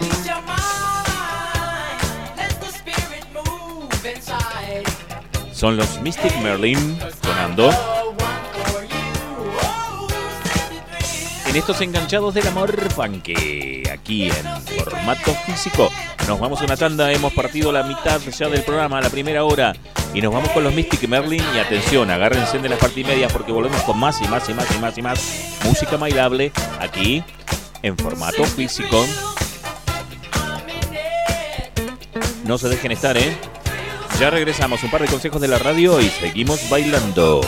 Son 5.51 5.77
los 5.77 6.01
Mystic 6.01 6.35
Merlin 6.41 6.97
sonando 7.21 7.69
estos 11.57 11.81
enganchados 11.81 12.33
del 12.33 12.47
amor 12.47 12.71
funky. 12.91 13.83
Aquí 13.91 14.29
en 14.29 14.61
formato 14.61 15.33
físico. 15.45 15.89
Nos 16.27 16.39
vamos 16.39 16.61
a 16.61 16.65
una 16.65 16.77
tanda, 16.77 17.11
hemos 17.11 17.33
partido 17.33 17.71
la 17.71 17.83
mitad 17.83 18.21
ya 18.21 18.47
del 18.47 18.61
programa, 18.63 19.01
la 19.01 19.09
primera 19.09 19.43
hora. 19.43 19.73
Y 20.13 20.21
nos 20.21 20.33
vamos 20.33 20.49
con 20.51 20.63
los 20.63 20.73
Mystic 20.73 21.07
Merlin. 21.07 21.43
Y 21.55 21.59
atención, 21.59 22.11
agárrense 22.11 22.59
de 22.59 22.69
las 22.69 22.79
partimedias 22.79 23.31
porque 23.31 23.51
volvemos 23.51 23.81
con 23.81 23.97
más 23.97 24.21
y 24.21 24.27
más 24.27 24.47
y 24.49 24.53
más 24.53 24.67
y 24.75 24.79
más 24.79 24.97
y 24.97 25.01
más 25.01 25.59
música 25.63 25.97
bailable 25.97 26.51
aquí 26.79 27.23
en 27.81 27.97
formato 27.97 28.43
físico. 28.43 29.05
No 32.45 32.57
se 32.57 32.69
dejen 32.69 32.91
estar, 32.91 33.17
¿eh? 33.17 33.35
Ya 34.19 34.29
regresamos, 34.29 34.83
un 34.83 34.91
par 34.91 35.01
de 35.01 35.07
consejos 35.07 35.41
de 35.41 35.47
la 35.47 35.59
radio 35.59 35.99
y 36.01 36.09
seguimos 36.09 36.69
bailando. 36.69 37.41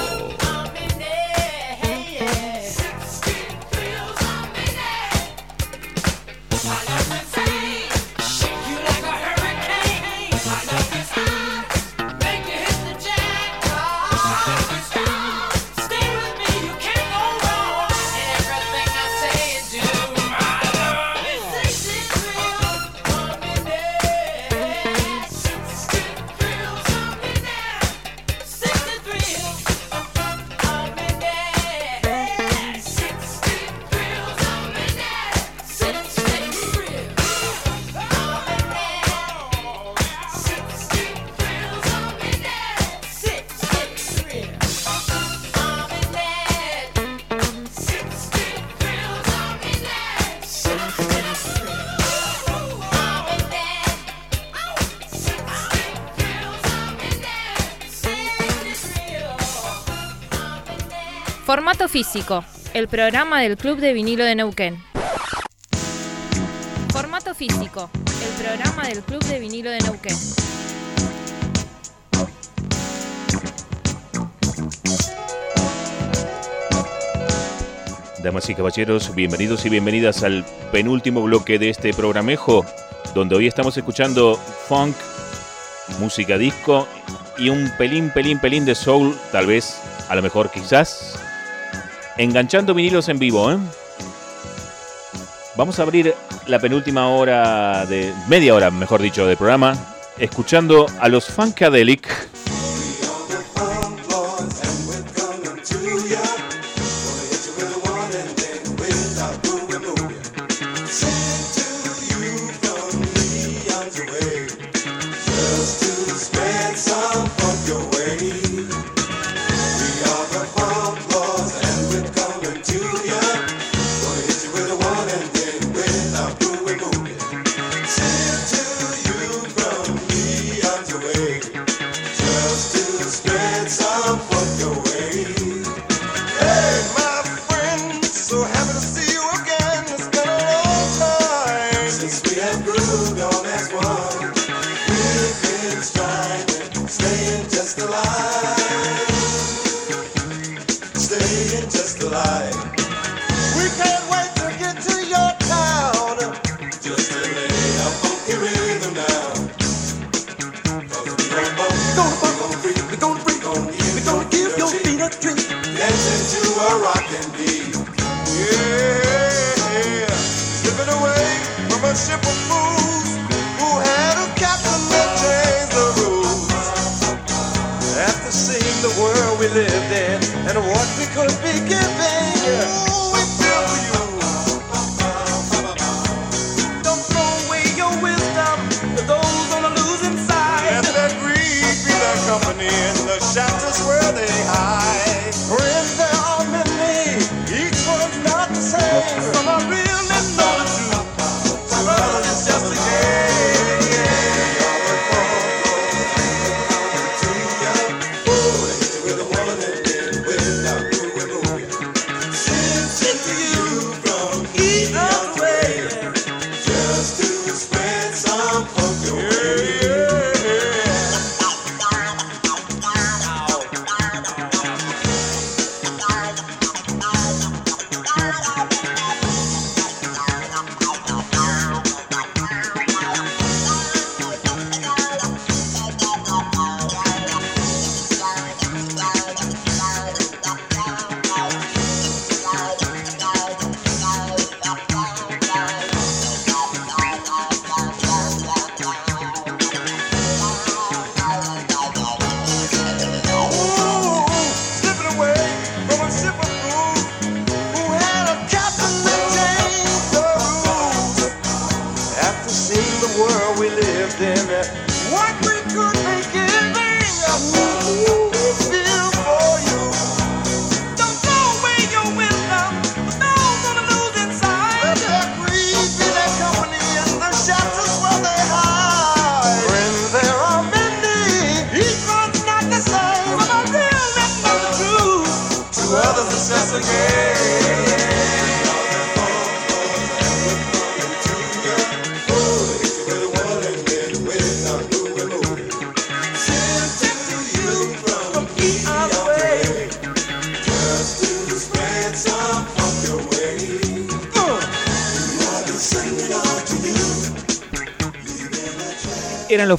Físico, 62.03 62.45
el 62.73 62.87
programa 62.87 63.41
del 63.41 63.57
Club 63.57 63.77
de 63.79 63.91
Vinilo 63.91 64.23
de 64.23 64.33
Neuquén. 64.33 64.81
Formato 66.93 67.35
físico, 67.35 67.89
el 68.25 68.41
programa 68.41 68.87
del 68.87 69.03
Club 69.03 69.21
de 69.25 69.37
Vinilo 69.37 69.69
de 69.69 69.79
Neuquén. 69.79 70.15
Damas 78.23 78.49
y 78.49 78.55
caballeros, 78.55 79.13
bienvenidos 79.13 79.65
y 79.65 79.69
bienvenidas 79.69 80.23
al 80.23 80.45
penúltimo 80.71 81.21
bloque 81.21 81.59
de 81.59 81.69
este 81.69 81.93
programejo, 81.93 82.63
donde 83.13 83.35
hoy 83.35 83.47
estamos 83.47 83.75
escuchando 83.75 84.35
funk, 84.69 84.95
música 85.99 86.37
disco 86.37 86.87
y 87.37 87.49
un 87.49 87.69
pelín, 87.77 88.09
pelín, 88.11 88.39
pelín 88.39 88.63
de 88.63 88.73
soul, 88.73 89.19
tal 89.33 89.47
vez, 89.47 89.81
a 90.07 90.15
lo 90.15 90.21
mejor 90.21 90.49
quizás, 90.49 91.19
enganchando 92.19 92.73
vinilos 92.73 93.07
en 93.09 93.17
vivo. 93.17 93.51
¿eh? 93.51 93.57
Vamos 95.55 95.79
a 95.79 95.83
abrir 95.83 96.13
la 96.47 96.59
penúltima 96.59 97.07
hora 97.09 97.85
de, 97.85 98.13
media 98.27 98.53
hora, 98.53 98.69
mejor 98.69 99.01
dicho, 99.01 99.25
del 99.25 99.37
programa, 99.37 99.73
escuchando 100.17 100.85
a 100.99 101.07
los 101.07 101.25
Funkadelic. 101.25 102.07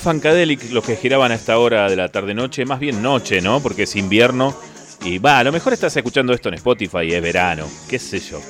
Funkadelic 0.01 0.71
los 0.71 0.85
que 0.85 0.97
giraban 0.97 1.31
a 1.31 1.35
esta 1.35 1.59
hora 1.59 1.89
de 1.91 1.95
la 1.95 2.09
tarde-noche, 2.09 2.65
más 2.65 2.81
bien 2.81 3.03
noche, 3.03 3.43
¿no? 3.43 3.61
Porque 3.61 3.83
es 3.83 3.97
invierno. 3.97 4.57
Y 5.05 5.19
va, 5.19 5.39
a 5.39 5.45
lo 5.45 5.53
mejor 5.53 5.75
estás 5.75 5.95
escuchando 5.97 6.33
esto 6.33 6.49
en 6.49 6.55
Spotify 6.55 7.13
es 7.13 7.23
verano, 7.23 7.67
qué 7.89 7.99
sé 7.99 8.19
yo. 8.19 8.41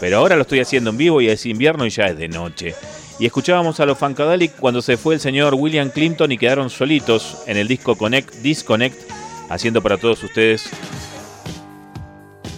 Pero 0.00 0.18
ahora 0.18 0.34
lo 0.34 0.42
estoy 0.42 0.60
haciendo 0.60 0.90
en 0.90 0.96
vivo 0.96 1.20
y 1.20 1.28
es 1.28 1.46
invierno 1.46 1.86
y 1.86 1.90
ya 1.90 2.06
es 2.06 2.18
de 2.18 2.28
noche. 2.28 2.74
Y 3.20 3.26
escuchábamos 3.26 3.78
a 3.78 3.86
los 3.86 3.96
Funkadelic 3.96 4.56
cuando 4.56 4.82
se 4.82 4.96
fue 4.96 5.14
el 5.14 5.20
señor 5.20 5.54
William 5.54 5.90
Clinton 5.90 6.32
y 6.32 6.38
quedaron 6.38 6.70
solitos 6.70 7.42
en 7.46 7.56
el 7.56 7.68
disco 7.68 7.96
Connect, 7.96 8.34
Disconnect, 8.36 9.10
haciendo 9.48 9.80
para 9.80 9.98
todos 9.98 10.22
ustedes 10.24 10.68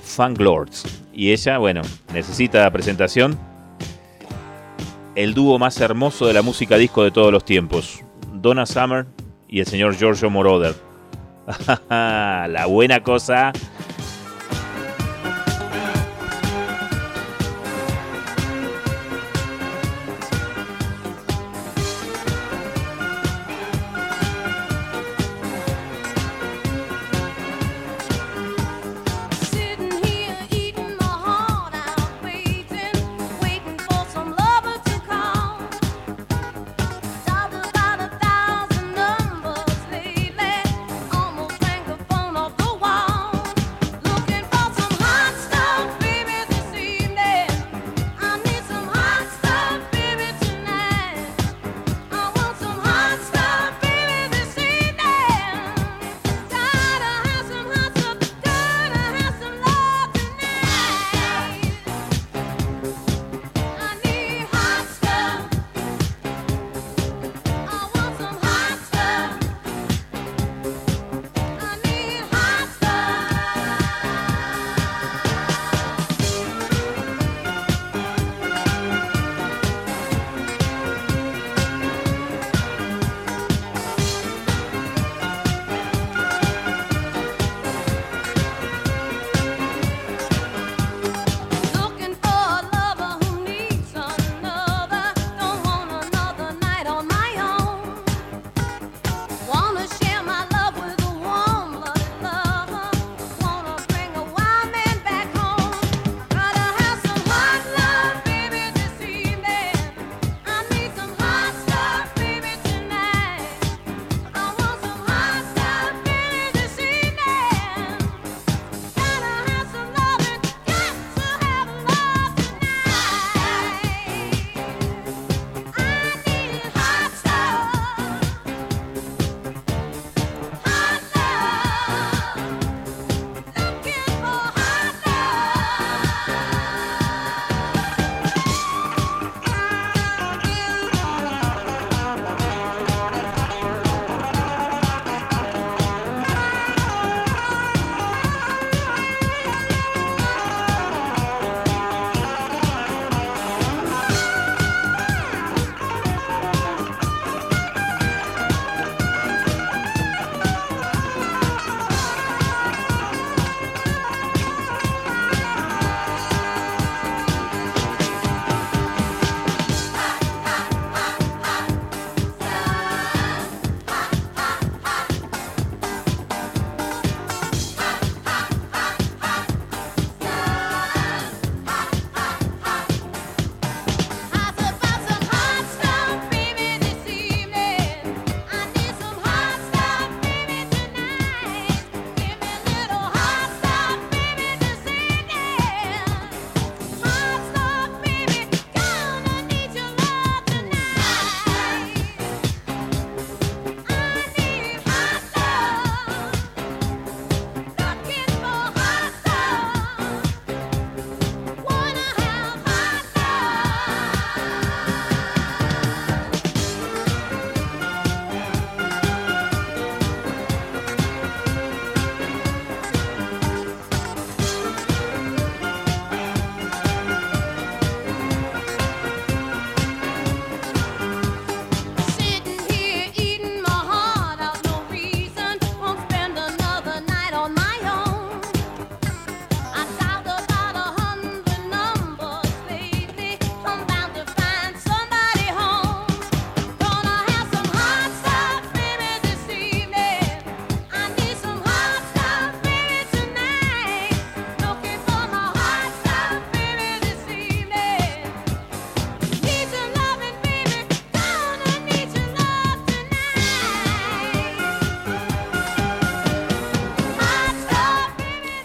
Funk 0.04 0.40
Lords. 0.40 0.84
Y 1.12 1.32
ella, 1.32 1.58
bueno, 1.58 1.82
necesita 2.14 2.70
presentación. 2.70 3.38
El 5.14 5.34
dúo 5.34 5.58
más 5.58 5.78
hermoso 5.80 6.26
de 6.26 6.32
la 6.32 6.42
música 6.42 6.76
disco 6.76 7.04
de 7.04 7.10
todos 7.10 7.30
los 7.30 7.44
tiempos. 7.44 8.02
Donna 8.40 8.66
Summer 8.66 9.06
y 9.48 9.60
el 9.60 9.66
señor 9.66 9.94
Giorgio 9.96 10.30
Moroder. 10.30 10.74
la 11.90 12.66
buena 12.68 13.02
cosa. 13.02 13.52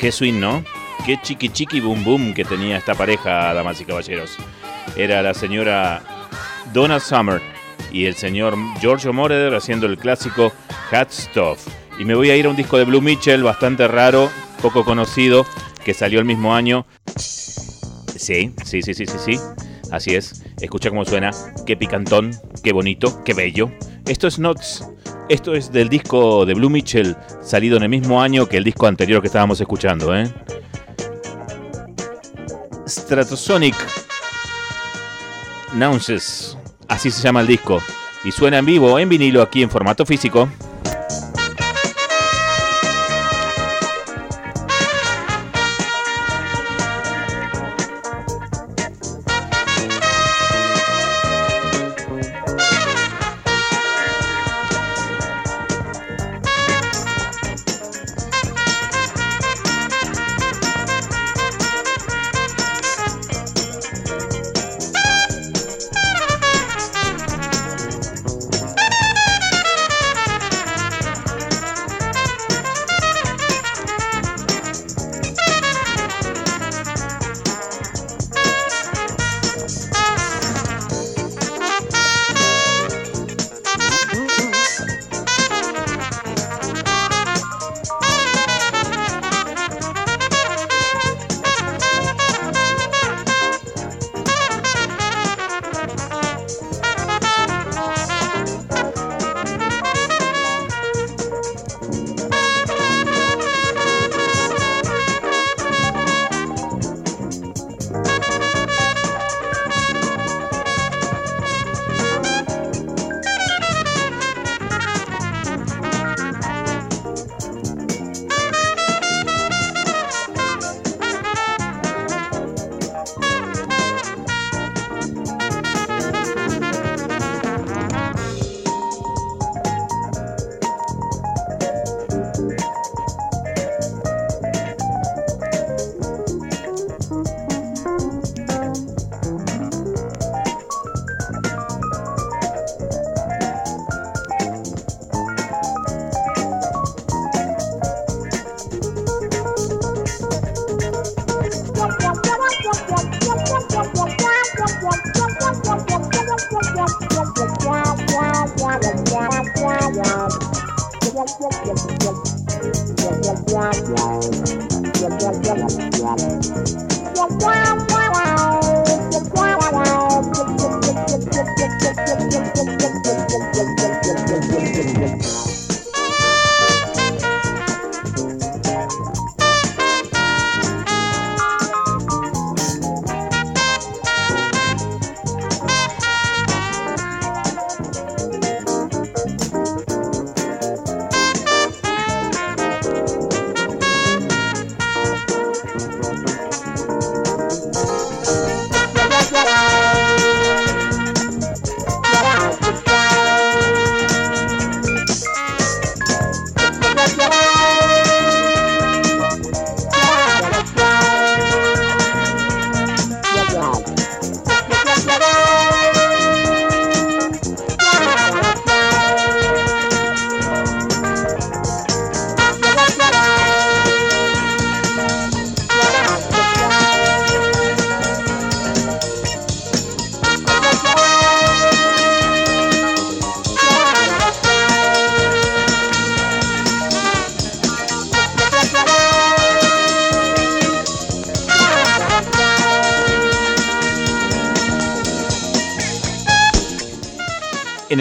Qué 0.03 0.11
swing, 0.11 0.37
¿no? 0.37 0.65
Qué 1.05 1.17
chiqui 1.21 1.47
chiqui 1.47 1.79
boom 1.79 2.03
boom 2.03 2.33
que 2.33 2.43
tenía 2.43 2.75
esta 2.75 2.93
pareja, 2.93 3.53
damas 3.53 3.79
y 3.79 3.85
caballeros. 3.85 4.35
Era 4.97 5.21
la 5.21 5.33
señora 5.33 6.03
Donna 6.73 6.99
Summer 6.99 7.41
y 7.89 8.03
el 8.03 8.15
señor 8.15 8.57
Giorgio 8.81 9.13
Moroder 9.13 9.55
haciendo 9.55 9.85
el 9.85 9.97
clásico 9.97 10.51
Hot 10.91 11.09
Stuff. 11.09 11.69
Y 11.97 12.03
me 12.03 12.15
voy 12.15 12.31
a 12.31 12.35
ir 12.35 12.47
a 12.47 12.49
un 12.49 12.57
disco 12.57 12.77
de 12.77 12.83
Blue 12.83 12.99
Mitchell 12.99 13.43
bastante 13.43 13.87
raro, 13.87 14.29
poco 14.61 14.83
conocido, 14.83 15.45
que 15.85 15.93
salió 15.93 16.19
el 16.19 16.25
mismo 16.25 16.53
año. 16.53 16.85
Sí, 17.15 18.53
sí, 18.65 18.81
sí, 18.81 18.93
sí, 18.93 19.05
sí, 19.05 19.17
sí. 19.17 19.39
Así 19.89 20.15
es. 20.15 20.43
Escucha 20.59 20.89
cómo 20.89 21.05
suena. 21.05 21.31
Qué 21.65 21.77
picantón, 21.77 22.31
qué 22.61 22.73
bonito, 22.73 23.23
qué 23.23 23.33
bello. 23.33 23.71
Esto 24.05 24.27
es 24.27 24.37
Notes. 24.37 24.83
Esto 25.33 25.55
es 25.55 25.71
del 25.71 25.89
disco 25.89 26.45
de 26.45 26.53
Blue 26.53 26.69
Mitchell, 26.69 27.17
salido 27.41 27.77
en 27.77 27.81
el 27.81 27.89
mismo 27.89 28.21
año 28.21 28.47
que 28.47 28.57
el 28.57 28.63
disco 28.63 28.85
anterior 28.85 29.19
que 29.19 29.25
estábamos 29.25 29.59
escuchando, 29.59 30.15
¿eh? 30.15 30.31
Stratosonic 32.87 33.75
Nuances, 35.73 36.55
así 36.87 37.09
se 37.09 37.23
llama 37.23 37.41
el 37.41 37.47
disco. 37.47 37.81
Y 38.23 38.31
suena 38.31 38.59
en 38.59 38.65
vivo, 38.67 38.99
en 38.99 39.09
vinilo, 39.09 39.41
aquí 39.41 39.63
en 39.63 39.71
formato 39.71 40.05
físico. 40.05 40.47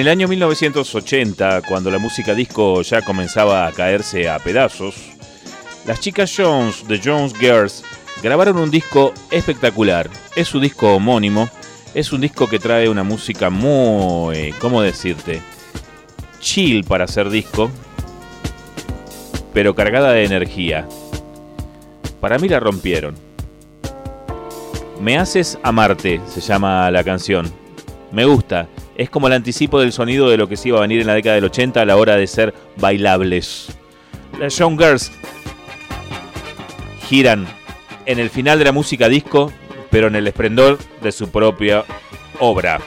El 0.02 0.08
año 0.08 0.26
1980, 0.26 1.62
cuando 1.62 1.88
la 1.88 1.98
música 1.98 2.34
disco 2.34 2.82
ya 2.82 3.02
comenzaba 3.02 3.68
a 3.68 3.70
caerse 3.70 4.28
a 4.28 4.40
pedazos, 4.40 4.96
las 5.86 6.00
chicas 6.00 6.34
Jones 6.36 6.88
de 6.88 7.00
Jones 7.02 7.32
Girls 7.38 7.84
grabaron 8.20 8.58
un 8.58 8.68
disco 8.68 9.14
espectacular. 9.30 10.10
Es 10.34 10.48
su 10.48 10.58
disco 10.58 10.94
homónimo, 10.94 11.48
es 11.94 12.12
un 12.12 12.20
disco 12.20 12.48
que 12.48 12.58
trae 12.58 12.88
una 12.88 13.04
música 13.04 13.48
muy, 13.48 14.50
¿cómo 14.58 14.82
decirte? 14.82 15.40
Chill 16.40 16.82
para 16.82 17.04
hacer 17.04 17.30
disco, 17.30 17.70
pero 19.54 19.76
cargada 19.76 20.10
de 20.10 20.24
energía. 20.24 20.88
Para 22.20 22.40
mí 22.40 22.48
la 22.48 22.58
rompieron. 22.58 23.14
Me 25.00 25.16
haces 25.16 25.60
amarte, 25.62 26.20
se 26.26 26.40
llama 26.40 26.90
la 26.90 27.04
canción. 27.04 27.52
Me 28.10 28.24
gusta, 28.24 28.66
es 28.96 29.10
como 29.10 29.26
el 29.26 29.32
anticipo 29.32 29.80
del 29.80 29.92
sonido 29.92 30.28
de 30.28 30.36
lo 30.36 30.48
que 30.48 30.56
se 30.56 30.68
iba 30.68 30.78
a 30.78 30.82
venir 30.82 31.00
en 31.00 31.06
la 31.06 31.14
década 31.14 31.36
del 31.36 31.44
80 31.44 31.80
a 31.80 31.84
la 31.84 31.96
hora 31.96 32.16
de 32.16 32.26
ser 32.26 32.54
bailables. 32.76 33.68
Las 34.38 34.56
Young 34.56 34.78
Girls 34.78 35.12
giran 37.08 37.46
en 38.06 38.18
el 38.18 38.30
final 38.30 38.58
de 38.58 38.64
la 38.64 38.72
música 38.72 39.08
disco, 39.08 39.52
pero 39.90 40.06
en 40.08 40.16
el 40.16 40.26
esplendor 40.26 40.78
de 41.02 41.12
su 41.12 41.30
propia 41.30 41.84
obra. 42.38 42.80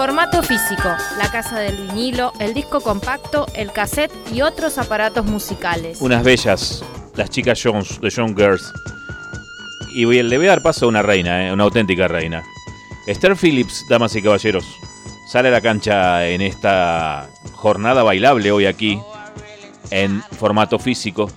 Formato 0.00 0.42
físico, 0.42 0.88
la 1.18 1.30
casa 1.30 1.58
del 1.58 1.76
vinilo, 1.76 2.32
el 2.38 2.54
disco 2.54 2.80
compacto, 2.80 3.46
el 3.54 3.70
cassette 3.70 4.10
y 4.32 4.40
otros 4.40 4.78
aparatos 4.78 5.26
musicales. 5.26 6.00
Unas 6.00 6.24
bellas, 6.24 6.82
las 7.16 7.28
chicas 7.28 7.60
Jones, 7.62 8.00
de 8.00 8.10
John 8.10 8.34
Girls. 8.34 8.72
Y 9.92 10.06
le 10.06 10.38
voy 10.38 10.46
a 10.46 10.52
dar 10.52 10.62
paso 10.62 10.86
a 10.86 10.88
una 10.88 11.02
reina, 11.02 11.46
eh, 11.46 11.52
una 11.52 11.64
auténtica 11.64 12.08
reina. 12.08 12.42
Esther 13.06 13.36
Phillips, 13.36 13.84
damas 13.90 14.16
y 14.16 14.22
caballeros, 14.22 14.64
sale 15.30 15.48
a 15.48 15.52
la 15.52 15.60
cancha 15.60 16.26
en 16.26 16.40
esta 16.40 17.28
jornada 17.52 18.02
bailable 18.02 18.52
hoy 18.52 18.64
aquí, 18.64 18.98
en 19.90 20.22
formato 20.22 20.78
físico. 20.78 21.30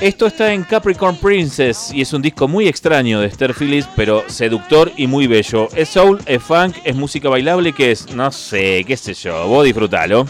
Esto 0.00 0.26
está 0.26 0.54
en 0.54 0.62
Capricorn 0.62 1.14
Princess 1.16 1.92
y 1.92 2.00
es 2.00 2.14
un 2.14 2.22
disco 2.22 2.48
muy 2.48 2.66
extraño 2.66 3.20
de 3.20 3.26
Esther 3.26 3.52
Phillips, 3.52 3.86
pero 3.94 4.24
seductor 4.30 4.90
y 4.96 5.06
muy 5.06 5.26
bello. 5.26 5.68
Es 5.76 5.90
soul, 5.90 6.18
es 6.24 6.42
funk, 6.42 6.76
es 6.84 6.96
música 6.96 7.28
bailable, 7.28 7.74
que 7.74 7.90
es, 7.90 8.10
no 8.14 8.32
sé, 8.32 8.82
qué 8.86 8.96
sé 8.96 9.12
yo, 9.12 9.46
vos 9.46 9.62
disfrutalo. 9.62 10.24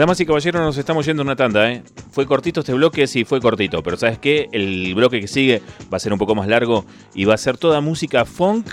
Damas 0.00 0.18
y 0.18 0.24
caballeros, 0.24 0.62
nos 0.62 0.78
estamos 0.78 1.04
yendo 1.04 1.22
una 1.22 1.36
tanda, 1.36 1.70
¿eh? 1.70 1.82
Fue 2.10 2.24
cortito 2.24 2.60
este 2.60 2.72
bloque, 2.72 3.06
sí, 3.06 3.26
fue 3.26 3.38
cortito, 3.38 3.82
pero 3.82 3.98
¿sabes 3.98 4.18
qué? 4.18 4.48
El 4.50 4.94
bloque 4.94 5.20
que 5.20 5.28
sigue 5.28 5.60
va 5.92 5.98
a 5.98 6.00
ser 6.00 6.10
un 6.10 6.18
poco 6.18 6.34
más 6.34 6.48
largo 6.48 6.86
y 7.14 7.26
va 7.26 7.34
a 7.34 7.36
ser 7.36 7.58
toda 7.58 7.82
música 7.82 8.24
funk, 8.24 8.66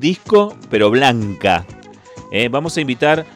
disco, 0.00 0.56
pero 0.70 0.88
blanca. 0.88 1.66
¿eh? 2.32 2.48
Vamos 2.48 2.78
a 2.78 2.80
invitar 2.80 3.26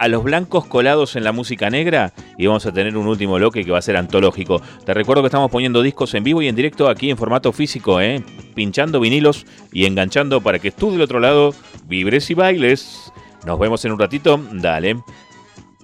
a 0.00 0.08
los 0.08 0.24
blancos 0.24 0.66
colados 0.66 1.14
en 1.14 1.22
la 1.22 1.30
música 1.30 1.70
negra 1.70 2.14
y 2.36 2.48
vamos 2.48 2.66
a 2.66 2.72
tener 2.72 2.96
un 2.96 3.06
último 3.06 3.34
bloque 3.34 3.64
que 3.64 3.70
va 3.70 3.78
a 3.78 3.82
ser 3.82 3.96
antológico. 3.96 4.60
Te 4.84 4.92
recuerdo 4.92 5.22
que 5.22 5.28
estamos 5.28 5.52
poniendo 5.52 5.82
discos 5.82 6.12
en 6.14 6.24
vivo 6.24 6.42
y 6.42 6.48
en 6.48 6.56
directo 6.56 6.88
aquí 6.88 7.10
en 7.10 7.16
formato 7.16 7.52
físico, 7.52 8.00
¿eh? 8.00 8.24
pinchando 8.56 8.98
vinilos 8.98 9.46
y 9.72 9.86
enganchando 9.86 10.40
para 10.40 10.58
que 10.58 10.72
tú 10.72 10.90
del 10.90 11.02
otro 11.02 11.20
lado 11.20 11.54
vibres 11.86 12.28
y 12.32 12.34
bailes. 12.34 13.12
Nos 13.46 13.60
vemos 13.60 13.84
en 13.84 13.92
un 13.92 14.00
ratito, 14.00 14.40
dale. 14.50 14.96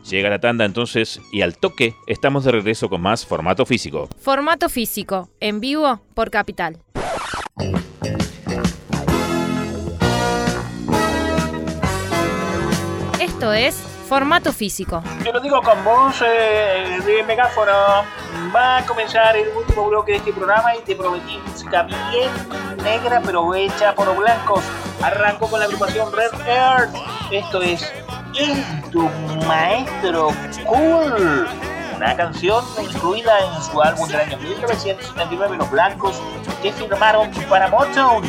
Llega 0.08 0.30
la 0.30 0.38
tanda 0.38 0.64
entonces 0.64 1.20
y 1.30 1.42
al 1.42 1.58
toque 1.58 1.94
estamos 2.06 2.44
de 2.44 2.52
regreso 2.52 2.88
con 2.88 3.02
más 3.02 3.26
formato 3.26 3.66
físico. 3.66 4.08
Formato 4.18 4.70
físico, 4.70 5.28
en 5.38 5.60
vivo 5.60 6.00
por 6.14 6.30
Capital. 6.30 6.78
Esto 13.20 13.52
es 13.52 13.74
Formato 14.08 14.54
físico. 14.54 15.02
Te 15.22 15.30
lo 15.30 15.38
digo 15.40 15.60
con 15.60 15.84
voz 15.84 16.22
eh, 16.22 16.98
de 17.04 17.22
megáfono. 17.24 17.70
Va 18.56 18.78
a 18.78 18.86
comenzar 18.86 19.36
el 19.36 19.48
último 19.54 19.90
bloque 19.90 20.12
de 20.12 20.18
este 20.18 20.32
programa 20.32 20.74
y 20.74 20.80
te 20.80 20.96
prometí 20.96 21.38
música 21.46 21.82
bien 21.82 22.30
negra 22.82 23.20
pero 23.22 23.54
hecha 23.54 23.94
por 23.94 24.16
blancos. 24.16 24.64
Arranco 25.02 25.46
con 25.50 25.60
la 25.60 25.66
agrupación 25.66 26.10
Red 26.10 26.40
Earth. 26.46 26.94
Esto 27.30 27.60
es 27.60 27.92
Es 28.38 28.90
tu 28.92 29.02
maestro 29.48 30.28
cool. 30.64 31.48
Una 31.96 32.16
canción 32.16 32.64
incluida 32.80 33.32
en 33.40 33.62
su 33.62 33.82
álbum 33.82 34.08
del 34.08 34.20
año 34.20 34.38
1979 34.38 35.56
Los 35.56 35.68
Blancos 35.72 36.22
que 36.62 36.72
firmaron 36.72 37.30
para 37.50 37.66
Motown. 37.66 38.22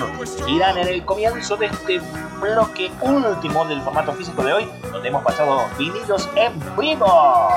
Irán 0.48 0.80
en 0.80 0.88
el 0.88 1.06
comienzo 1.06 1.56
de 1.58 1.68
este 1.68 2.02
bloque 2.42 2.90
último 3.02 3.66
del 3.66 3.82
formato 3.82 4.12
físico 4.14 4.44
de 4.44 4.54
hoy, 4.54 4.68
donde 4.92 5.10
hemos 5.10 5.24
pasado 5.24 5.66
vinilos 5.78 6.28
en 6.36 6.54
vivo. 6.76 7.50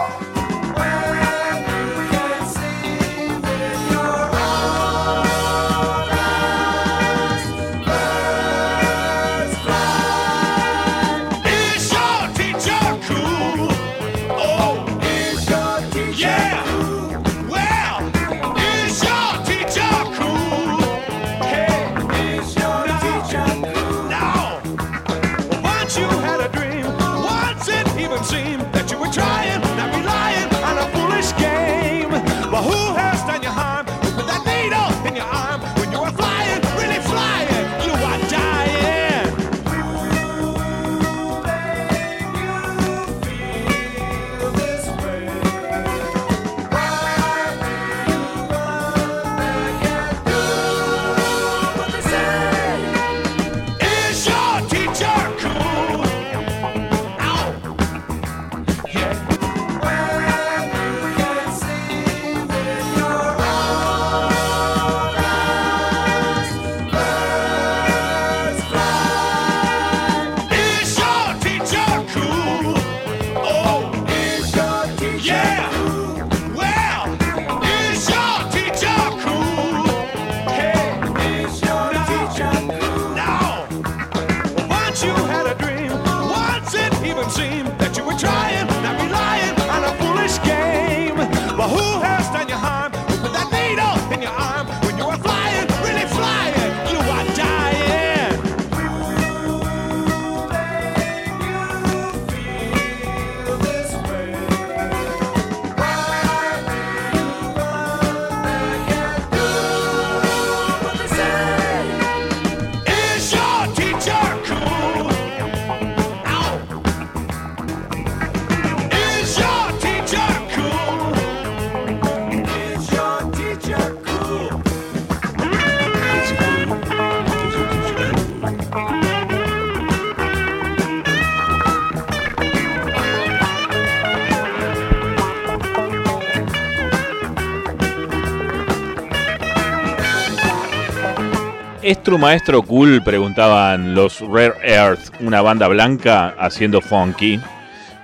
¿Es 141.92 142.08
Maestro 142.18 142.62
Cool? 142.62 143.02
Preguntaban 143.04 143.94
los 143.94 144.20
Rare 144.20 144.54
Earth, 144.62 145.12
una 145.20 145.42
banda 145.42 145.68
blanca 145.68 146.34
haciendo 146.38 146.80
funky. 146.80 147.38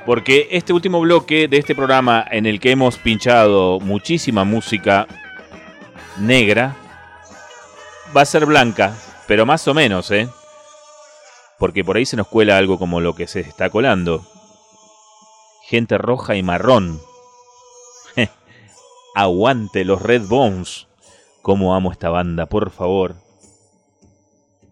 Porque 0.04 0.46
este 0.50 0.74
último 0.74 1.00
bloque 1.00 1.48
de 1.48 1.56
este 1.56 1.74
programa 1.74 2.22
en 2.30 2.44
el 2.44 2.60
que 2.60 2.72
hemos 2.72 2.98
pinchado 2.98 3.80
muchísima 3.80 4.44
música 4.44 5.06
negra 6.18 6.76
va 8.14 8.20
a 8.20 8.26
ser 8.26 8.44
blanca, 8.44 8.94
pero 9.26 9.46
más 9.46 9.66
o 9.68 9.72
menos, 9.72 10.10
¿eh? 10.10 10.28
Porque 11.58 11.82
por 11.82 11.96
ahí 11.96 12.04
se 12.04 12.18
nos 12.18 12.28
cuela 12.28 12.58
algo 12.58 12.78
como 12.78 13.00
lo 13.00 13.14
que 13.14 13.26
se 13.26 13.40
está 13.40 13.70
colando. 13.70 14.22
Gente 15.66 15.96
roja 15.96 16.36
y 16.36 16.42
marrón. 16.42 17.00
Aguante 19.14 19.86
los 19.86 20.02
Red 20.02 20.26
Bones. 20.26 20.88
Cómo 21.40 21.74
amo 21.74 21.90
esta 21.90 22.10
banda, 22.10 22.44
por 22.44 22.70
favor. 22.70 23.27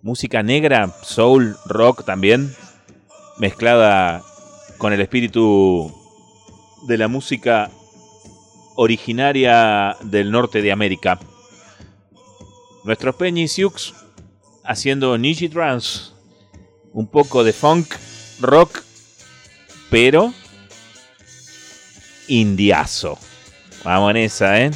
Música 0.06 0.40
negra, 0.44 0.94
soul, 1.02 1.56
rock 1.64 2.04
también, 2.04 2.54
mezclada 3.38 4.22
con 4.78 4.92
el 4.92 5.00
espíritu 5.00 5.92
de 6.86 6.96
la 6.96 7.08
música 7.08 7.72
originaria 8.76 9.96
del 10.02 10.30
norte 10.30 10.62
de 10.62 10.70
América. 10.70 11.18
Nuestros 12.84 13.16
Peñi 13.16 13.46
haciendo 14.62 15.18
Niji 15.18 15.48
Trance, 15.48 16.12
un 16.92 17.08
poco 17.08 17.42
de 17.42 17.52
funk, 17.52 17.92
rock, 18.38 18.84
pero 19.90 20.32
indiazo. 22.28 23.18
Vamos 23.82 24.12
en 24.12 24.16
esa, 24.18 24.60
¿eh? 24.60 24.70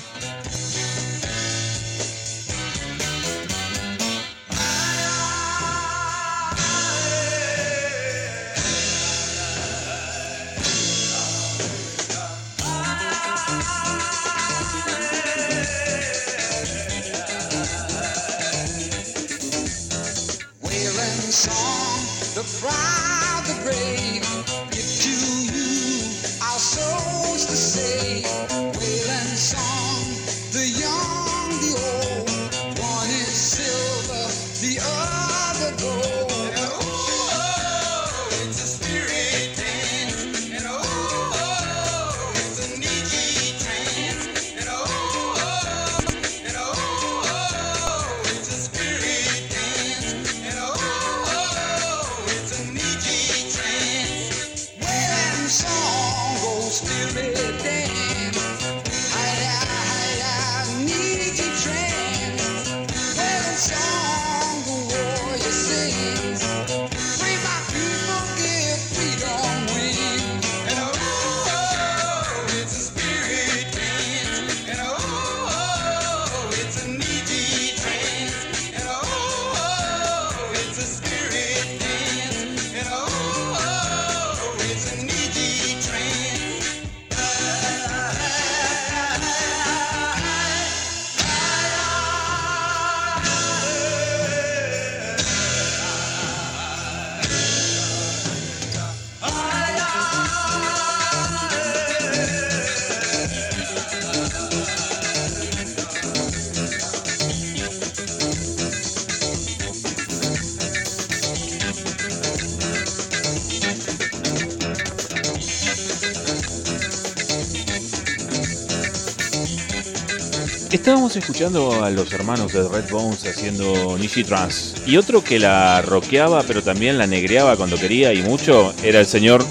Estábamos 120.72 121.16
escuchando 121.16 121.82
a 121.82 121.90
los 121.90 122.12
hermanos 122.12 122.52
de 122.52 122.62
Red 122.68 122.90
Bones 122.92 123.26
haciendo 123.26 123.98
Nishi 123.98 124.22
Trance. 124.22 124.76
Y 124.86 124.98
otro 124.98 125.24
que 125.24 125.40
la 125.40 125.82
rockeaba, 125.82 126.44
pero 126.44 126.62
también 126.62 126.96
la 126.96 127.08
negreaba 127.08 127.56
cuando 127.56 127.76
quería 127.76 128.12
y 128.12 128.22
mucho, 128.22 128.72
era 128.84 129.00
el 129.00 129.06
señor 129.06 129.44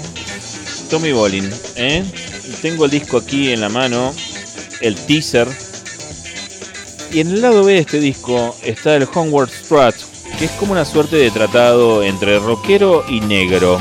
Tommy 0.88 1.12
Bolin. 1.12 1.50
¿eh? 1.76 2.02
Tengo 2.62 2.86
el 2.86 2.90
disco 2.90 3.18
aquí 3.18 3.52
en 3.52 3.60
la 3.60 3.68
mano, 3.68 4.14
el 4.80 4.94
teaser. 4.94 5.46
Y 7.12 7.20
en 7.20 7.28
el 7.28 7.42
lado 7.42 7.64
B 7.64 7.74
de 7.74 7.80
este 7.80 8.00
disco 8.00 8.56
está 8.64 8.96
el 8.96 9.06
Homeward 9.12 9.50
Strat, 9.50 9.96
que 10.38 10.46
es 10.46 10.50
como 10.52 10.72
una 10.72 10.86
suerte 10.86 11.16
de 11.16 11.30
tratado 11.30 12.02
entre 12.02 12.38
rockero 12.38 13.04
y 13.10 13.20
negro. 13.20 13.78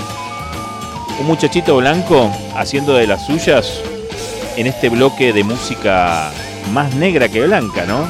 Un 1.21 1.25
muchachito 1.25 1.77
blanco 1.77 2.29
haciendo 2.57 2.95
de 2.95 3.07
las 3.07 3.25
suyas 3.25 3.79
en 4.57 4.67
este 4.67 4.89
bloque 4.89 5.31
de 5.31 5.45
música 5.45 6.33
más 6.71 6.93
negra 6.95 7.27
que 7.29 7.41
blanca, 7.45 7.85
¿no? 7.85 8.03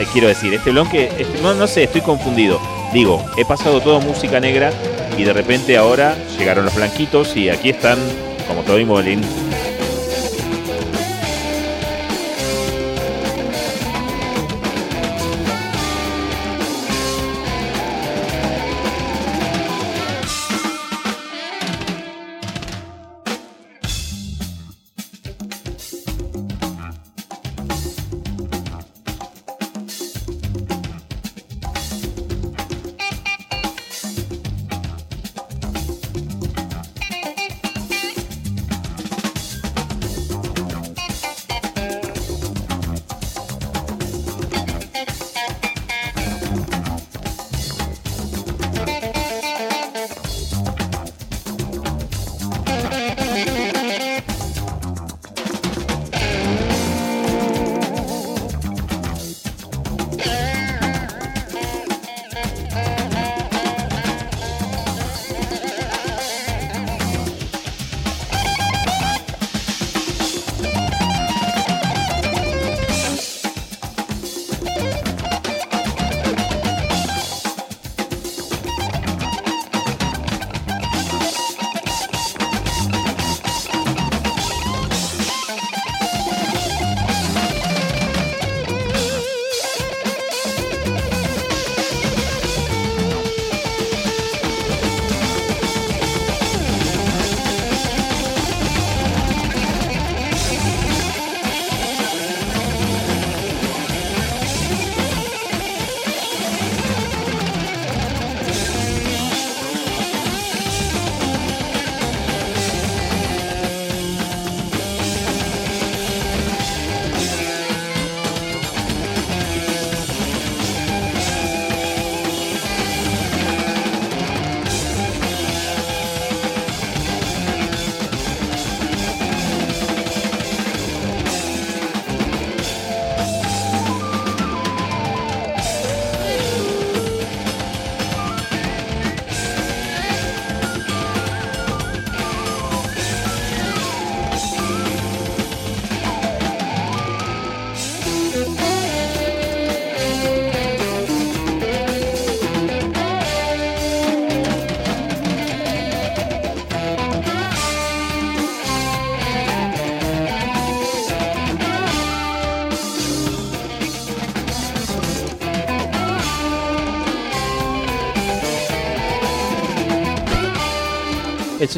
Eh, 0.00 0.06
quiero 0.12 0.28
decir, 0.28 0.52
este 0.54 0.70
bloque, 0.70 1.10
este- 1.18 1.40
no, 1.42 1.54
no 1.54 1.66
sé, 1.66 1.84
estoy 1.84 2.00
confundido. 2.00 2.60
Digo, 2.92 3.24
he 3.36 3.44
pasado 3.44 3.80
todo 3.80 4.00
música 4.00 4.40
negra 4.40 4.70
y 5.16 5.24
de 5.24 5.32
repente 5.32 5.76
ahora 5.76 6.14
llegaron 6.38 6.64
los 6.64 6.74
blanquitos 6.74 7.36
y 7.36 7.50
aquí 7.50 7.70
están, 7.70 7.98
como 8.46 8.62
Tommy 8.62 8.84
Molin. 8.84 9.20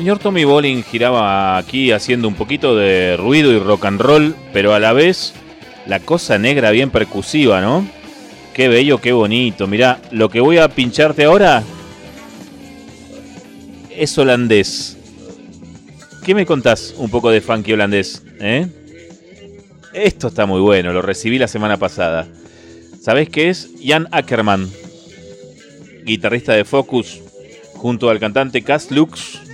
Señor 0.01 0.19
Tommy 0.19 0.45
Bolin 0.45 0.83
giraba 0.83 1.59
aquí 1.59 1.93
haciendo 1.93 2.27
un 2.27 2.35
poquito 2.35 2.75
de 2.75 3.19
ruido 3.19 3.53
y 3.53 3.59
rock 3.59 3.85
and 3.85 4.01
roll, 4.01 4.35
pero 4.51 4.73
a 4.73 4.81
la 4.81 4.95
vez 4.95 5.35
la 5.85 6.01
cosa 6.01 6.39
negra 6.39 6.71
bien 6.71 6.89
percusiva, 6.89 7.61
¿no? 7.61 7.87
Qué 8.55 8.69
bello, 8.69 8.97
qué 8.97 9.13
bonito. 9.13 9.67
Mirá, 9.67 10.01
lo 10.11 10.31
que 10.31 10.41
voy 10.41 10.57
a 10.57 10.69
pincharte 10.69 11.25
ahora 11.25 11.63
es 13.91 14.17
holandés. 14.17 14.97
¿Qué 16.25 16.35
me 16.35 16.47
contás 16.47 16.95
un 16.97 17.11
poco 17.11 17.29
de 17.29 17.43
funky 17.43 17.75
holandés? 17.75 18.23
¿Eh? 18.41 18.69
Esto 19.93 20.29
está 20.29 20.47
muy 20.47 20.63
bueno, 20.63 20.95
lo 20.95 21.03
recibí 21.03 21.39
la 21.39 21.47
semana 21.47 21.77
pasada. 21.77 22.27
¿Sabés 23.03 23.29
qué 23.29 23.51
es? 23.51 23.69
Jan 23.85 24.09
Ackerman, 24.13 24.67
guitarrista 26.07 26.55
de 26.55 26.65
Focus, 26.65 27.21
junto 27.75 28.09
al 28.09 28.19
cantante 28.19 28.63
Cass 28.63 28.91
Lux, 28.91 29.50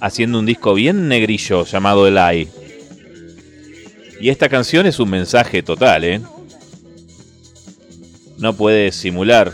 haciendo 0.00 0.38
un 0.38 0.46
disco 0.46 0.74
bien 0.74 1.08
negrillo 1.08 1.64
llamado 1.64 2.06
Eli. 2.06 2.48
Y 4.20 4.30
esta 4.30 4.48
canción 4.48 4.86
es 4.86 4.98
un 4.98 5.10
mensaje 5.10 5.62
total, 5.62 6.04
¿eh? 6.04 6.20
No 8.38 8.52
puede 8.54 8.92
simular 8.92 9.52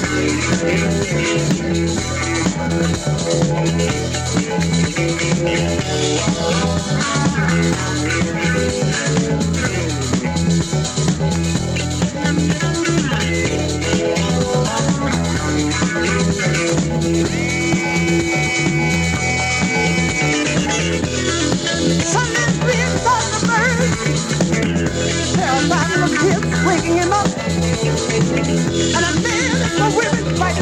it. 0.00 0.38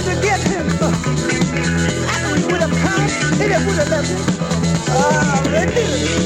To 0.06 0.14
get 0.22 0.40
him. 0.40 0.68
And 2.14 2.32
we 2.32 2.46
would 2.52 2.62
have 2.62 2.76
come, 2.84 3.08
they 3.38 3.48
would 3.66 3.78
have 3.78 3.90
left 3.90 4.10
him. 4.10 4.20
Ah, 4.90 5.42
they. 5.50 6.16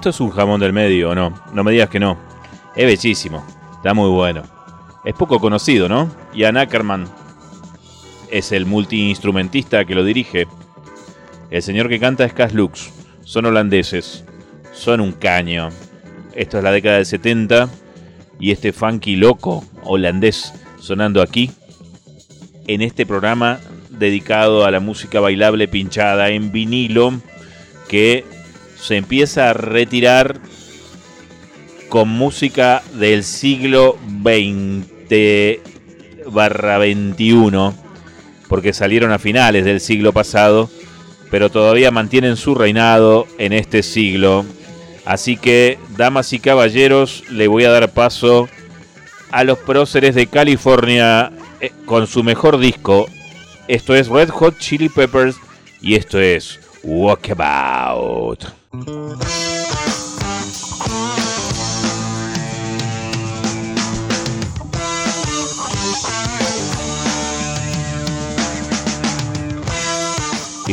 Esto 0.00 0.08
es 0.08 0.20
un 0.20 0.30
jamón 0.30 0.58
del 0.58 0.72
medio, 0.72 1.10
¿o 1.10 1.14
no? 1.14 1.34
No 1.52 1.62
me 1.62 1.72
digas 1.72 1.90
que 1.90 2.00
no. 2.00 2.16
Es 2.74 2.86
bellísimo. 2.86 3.44
Está 3.74 3.92
muy 3.92 4.08
bueno. 4.08 4.44
Es 5.04 5.12
poco 5.12 5.38
conocido, 5.38 5.90
¿no? 5.90 6.10
Ian 6.32 6.56
Ackerman 6.56 7.04
es 8.30 8.50
el 8.52 8.64
multiinstrumentista 8.64 9.84
que 9.84 9.94
lo 9.94 10.02
dirige. 10.02 10.46
El 11.50 11.62
señor 11.62 11.90
que 11.90 12.00
canta 12.00 12.24
es 12.24 12.32
Cas 12.32 12.54
Lux. 12.54 12.90
Son 13.24 13.44
holandeses. 13.44 14.24
Son 14.72 15.02
un 15.02 15.12
caño. 15.12 15.68
Esto 16.34 16.56
es 16.56 16.64
la 16.64 16.72
década 16.72 16.96
del 16.96 17.04
70. 17.04 17.68
Y 18.38 18.52
este 18.52 18.72
funky 18.72 19.16
loco 19.16 19.66
holandés 19.82 20.54
sonando 20.78 21.20
aquí. 21.20 21.50
En 22.66 22.80
este 22.80 23.04
programa 23.04 23.60
dedicado 23.90 24.64
a 24.64 24.70
la 24.70 24.80
música 24.80 25.20
bailable 25.20 25.68
pinchada 25.68 26.30
en 26.30 26.52
vinilo. 26.52 27.20
Que 27.86 28.24
se 28.80 28.96
empieza 28.96 29.50
a 29.50 29.52
retirar 29.52 30.40
con 31.88 32.08
música 32.08 32.82
del 32.94 33.24
siglo 33.24 33.98
XX 34.22 35.60
barra 36.30 36.78
21, 36.78 37.74
porque 38.48 38.72
salieron 38.72 39.12
a 39.12 39.18
finales 39.18 39.64
del 39.64 39.80
siglo 39.80 40.12
pasado, 40.12 40.70
pero 41.30 41.50
todavía 41.50 41.90
mantienen 41.90 42.36
su 42.36 42.54
reinado 42.54 43.26
en 43.38 43.52
este 43.52 43.82
siglo. 43.82 44.44
Así 45.04 45.36
que, 45.36 45.78
damas 45.96 46.32
y 46.32 46.38
caballeros, 46.38 47.24
le 47.30 47.48
voy 47.48 47.64
a 47.64 47.70
dar 47.70 47.90
paso 47.92 48.48
a 49.30 49.44
los 49.44 49.58
próceres 49.58 50.14
de 50.14 50.26
California 50.26 51.32
eh, 51.60 51.72
con 51.86 52.06
su 52.06 52.22
mejor 52.22 52.58
disco. 52.58 53.08
Esto 53.68 53.94
es 53.94 54.08
Red 54.08 54.30
Hot 54.30 54.58
Chili 54.58 54.88
Peppers 54.88 55.36
y 55.80 55.94
esto 55.94 56.20
es 56.20 56.60
Walkabout. 56.82 58.59
Y 58.72 58.78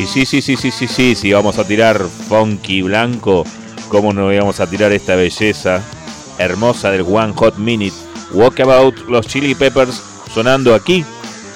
sí, 0.06 0.28
sí, 0.28 0.42
sí, 0.44 0.56
sí, 0.56 0.70
sí, 0.70 0.88
sí, 0.88 1.16
sí, 1.16 1.34
vamos 1.34 1.58
a 1.58 1.66
tirar 1.66 2.00
funky 2.00 2.84
blanco. 2.84 3.44
¿Cómo 3.90 4.14
no 4.14 4.32
íbamos 4.32 4.60
a 4.60 4.70
tirar 4.70 4.92
esta 4.92 5.16
belleza 5.16 5.82
hermosa 6.38 6.92
del 6.92 7.02
One 7.02 7.34
Hot 7.36 7.58
Minute? 7.58 7.96
Walkabout, 8.32 9.10
los 9.10 9.26
Chili 9.26 9.56
Peppers 9.56 10.04
sonando 10.32 10.76
aquí, 10.76 11.04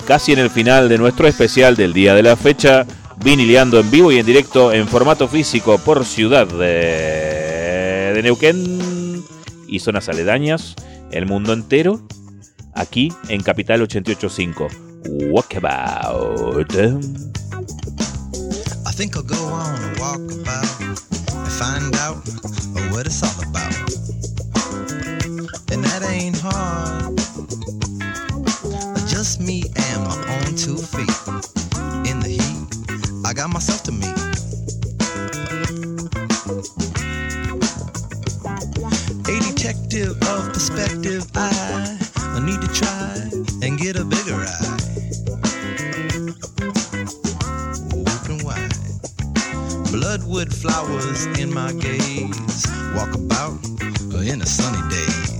casi 0.07 0.33
en 0.33 0.39
el 0.39 0.49
final 0.49 0.89
de 0.89 0.97
nuestro 0.97 1.27
especial 1.27 1.75
del 1.75 1.93
día 1.93 2.15
de 2.15 2.23
la 2.23 2.35
fecha 2.35 2.87
vinileando 3.23 3.79
en 3.79 3.91
vivo 3.91 4.11
y 4.11 4.19
en 4.19 4.25
directo 4.25 4.73
en 4.73 4.87
formato 4.87 5.27
físico 5.27 5.77
por 5.79 6.05
ciudad 6.05 6.47
de, 6.47 8.19
Neuquén 8.23 9.23
y 9.67 9.79
zonas 9.79 10.09
aledañas, 10.09 10.75
el 11.11 11.25
mundo 11.25 11.53
entero, 11.53 12.01
aquí 12.73 13.11
en 13.29 13.41
Capital 13.41 13.81
885. 13.81 14.67
Walkabout. 15.31 16.75
And 16.75 17.31
what 22.91 23.07
about. 23.07 23.73
And 25.71 25.83
that 25.83 26.03
ain't 26.07 26.37
hard. 26.37 27.17
Just 29.07 29.41
me 29.41 29.63
and 29.75 30.03
my 30.03 30.51
two 30.55 30.77
feet. 30.77 31.09
I 33.31 33.33
got 33.33 33.49
myself 33.49 33.81
to 33.83 33.93
meet. 33.93 34.17
A 39.23 39.39
detective 39.39 40.21
of 40.23 40.51
perspective, 40.51 41.25
I 41.33 42.41
need 42.43 42.59
to 42.59 42.67
try 42.73 43.29
and 43.65 43.79
get 43.79 43.95
a 43.95 44.03
bigger 44.03 44.35
eye. 44.35 44.77
Open 48.11 48.43
wide. 48.43 48.73
Bloodwood 49.93 50.53
flowers 50.53 51.25
in 51.39 51.53
my 51.53 51.71
gaze. 51.71 52.67
Walk 52.95 53.15
about 53.15 53.53
uh, 54.13 54.17
in 54.17 54.41
a 54.41 54.45
sunny 54.45 54.89
days. 54.89 55.30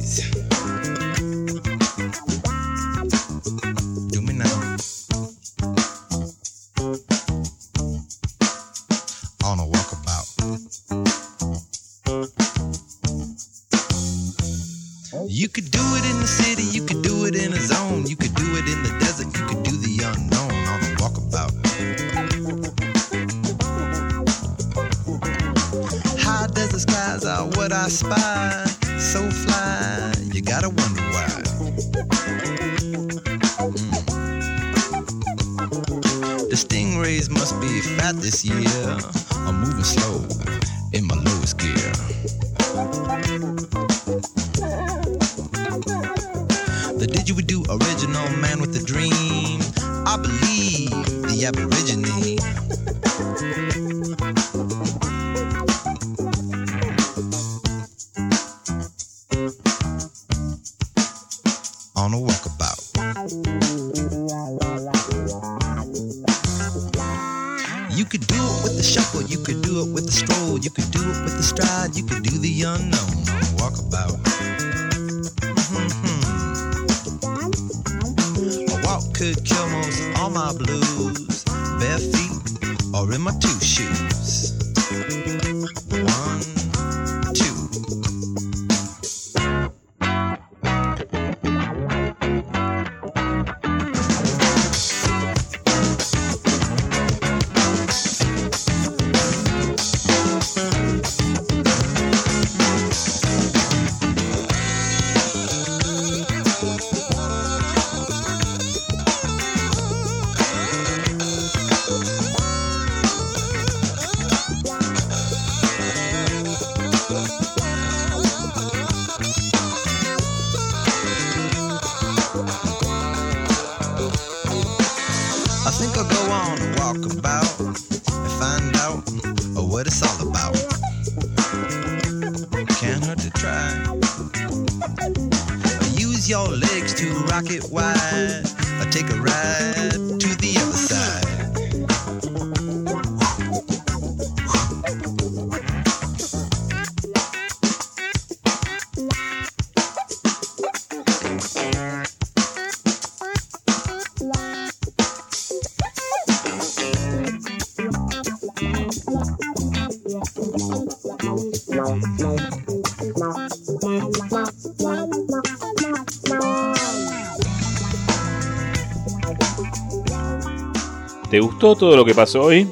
¿Te 171.29 171.39
gustó 171.39 171.75
todo 171.75 171.95
lo 171.95 172.03
que 172.03 172.13
pasó 172.13 172.43
hoy? 172.43 172.67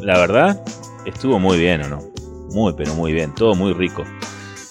La 0.00 0.18
verdad, 0.18 0.64
estuvo 1.04 1.38
muy 1.38 1.58
bien, 1.58 1.82
¿o 1.82 1.88
no? 1.88 2.02
Muy, 2.52 2.72
pero 2.72 2.94
muy 2.94 3.12
bien, 3.12 3.34
todo 3.34 3.54
muy 3.54 3.72
rico. 3.72 4.04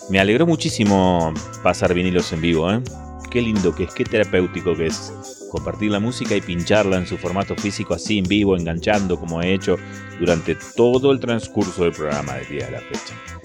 Me 0.09 0.19
alegró 0.19 0.45
muchísimo 0.45 1.33
pasar 1.63 1.93
vinilos 1.93 2.33
en 2.33 2.41
vivo, 2.41 2.71
¿eh? 2.71 2.81
Qué 3.29 3.41
lindo 3.41 3.73
que 3.73 3.85
es, 3.85 3.93
qué 3.93 4.03
terapéutico 4.03 4.75
que 4.75 4.87
es 4.87 5.13
compartir 5.49 5.91
la 5.91 5.99
música 5.99 6.35
y 6.35 6.41
pincharla 6.41 6.97
en 6.97 7.07
su 7.07 7.17
formato 7.17 7.55
físico 7.55 7.93
así 7.93 8.17
en 8.17 8.25
vivo, 8.25 8.57
enganchando 8.57 9.19
como 9.19 9.41
he 9.41 9.53
hecho 9.53 9.77
durante 10.19 10.57
todo 10.75 11.11
el 11.11 11.19
transcurso 11.19 11.83
del 11.83 11.93
programa 11.93 12.35
del 12.35 12.47
día 12.47 12.65
de 12.65 12.71
la 12.71 12.79
fecha. 12.79 13.40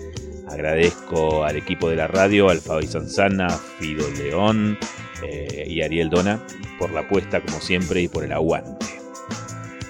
Agradezco 0.57 1.45
al 1.45 1.57
equipo 1.57 1.91
de 1.91 1.97
la 1.97 2.07
radio, 2.07 2.49
al 2.49 2.63
Fabi 2.63 2.87
Sanzana, 2.87 3.51
Fido 3.51 4.09
León 4.13 4.79
eh, 5.23 5.67
y 5.69 5.83
Ariel 5.83 6.09
Dona 6.09 6.41
por 6.79 6.91
la 6.93 7.01
apuesta 7.01 7.43
como 7.43 7.61
siempre 7.61 8.01
y 8.01 8.09
por 8.09 8.25
el 8.25 8.33
aguante. 8.33 8.87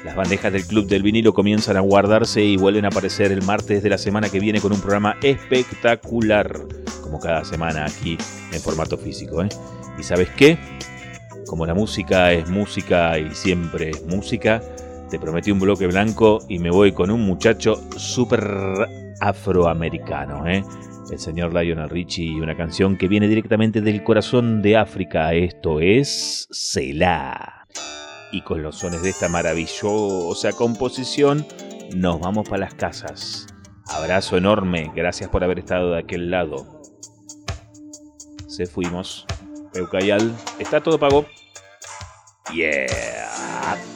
Las 0.05 0.17
bandejas 0.17 0.53
del 0.53 0.67
Club 0.67 0.89
del 0.89 1.05
Vinilo 1.05 1.33
comienzan 1.33 1.77
a 1.77 1.81
guardarse 1.81 2.43
y 2.43 2.57
vuelven 2.57 2.85
a 2.85 2.89
aparecer 2.89 3.31
el 3.31 3.43
martes 3.43 3.85
de 3.85 3.91
la 3.91 3.97
semana 3.97 4.29
que 4.29 4.41
viene 4.41 4.61
con 4.61 4.73
un 4.73 4.81
programa 4.81 5.15
espectacular, 5.23 6.59
como 7.01 7.21
cada 7.21 7.45
semana 7.45 7.85
aquí 7.85 8.19
en 8.53 8.61
formato 8.61 8.99
físico. 8.99 9.45
¿eh? 9.45 9.49
¿Y 9.97 10.03
sabes 10.03 10.31
qué? 10.31 10.59
Como 11.47 11.65
la 11.65 11.75
música 11.75 12.33
es 12.33 12.49
música 12.49 13.21
y 13.21 13.33
siempre 13.37 13.91
es 13.91 14.05
música, 14.05 14.61
te 15.11 15.21
prometí 15.21 15.53
un 15.53 15.61
bloque 15.61 15.87
blanco 15.87 16.41
y 16.49 16.59
me 16.59 16.71
voy 16.71 16.91
con 16.91 17.13
un 17.13 17.21
muchacho 17.21 17.81
súper 17.97 19.06
afroamericano. 19.21 20.47
¿eh? 20.47 20.65
El 21.11 21.19
señor 21.19 21.55
Lionel 21.55 21.89
Richie 21.89 22.25
y 22.25 22.41
una 22.41 22.57
canción 22.57 22.97
que 22.97 23.09
viene 23.09 23.29
directamente 23.29 23.81
del 23.81 24.03
corazón 24.03 24.63
de 24.63 24.77
África. 24.77 25.33
Esto 25.35 25.81
es 25.81 26.49
Selah. 26.51 27.67
Y 28.33 28.43
con 28.43 28.63
los 28.63 28.79
sones 28.79 29.03
de 29.03 29.11
esta 29.11 29.29
maravillosa 29.29 30.53
composición, 30.53 31.47
nos 31.95 32.21
vamos 32.21 32.49
para 32.49 32.63
las 32.65 32.75
casas. 32.75 33.47
Abrazo 33.89 34.37
enorme, 34.37 34.91
gracias 34.95 35.31
por 35.31 35.45
haber 35.45 35.61
estado 35.61 35.93
de 35.93 36.01
aquel 36.01 36.31
lado. 36.31 36.83
Se 38.49 38.67
fuimos. 38.67 39.27
Eucayal, 39.75 40.35
está 40.59 40.83
todo 40.83 40.99
pago. 40.99 41.27
Yeah. 42.53 43.96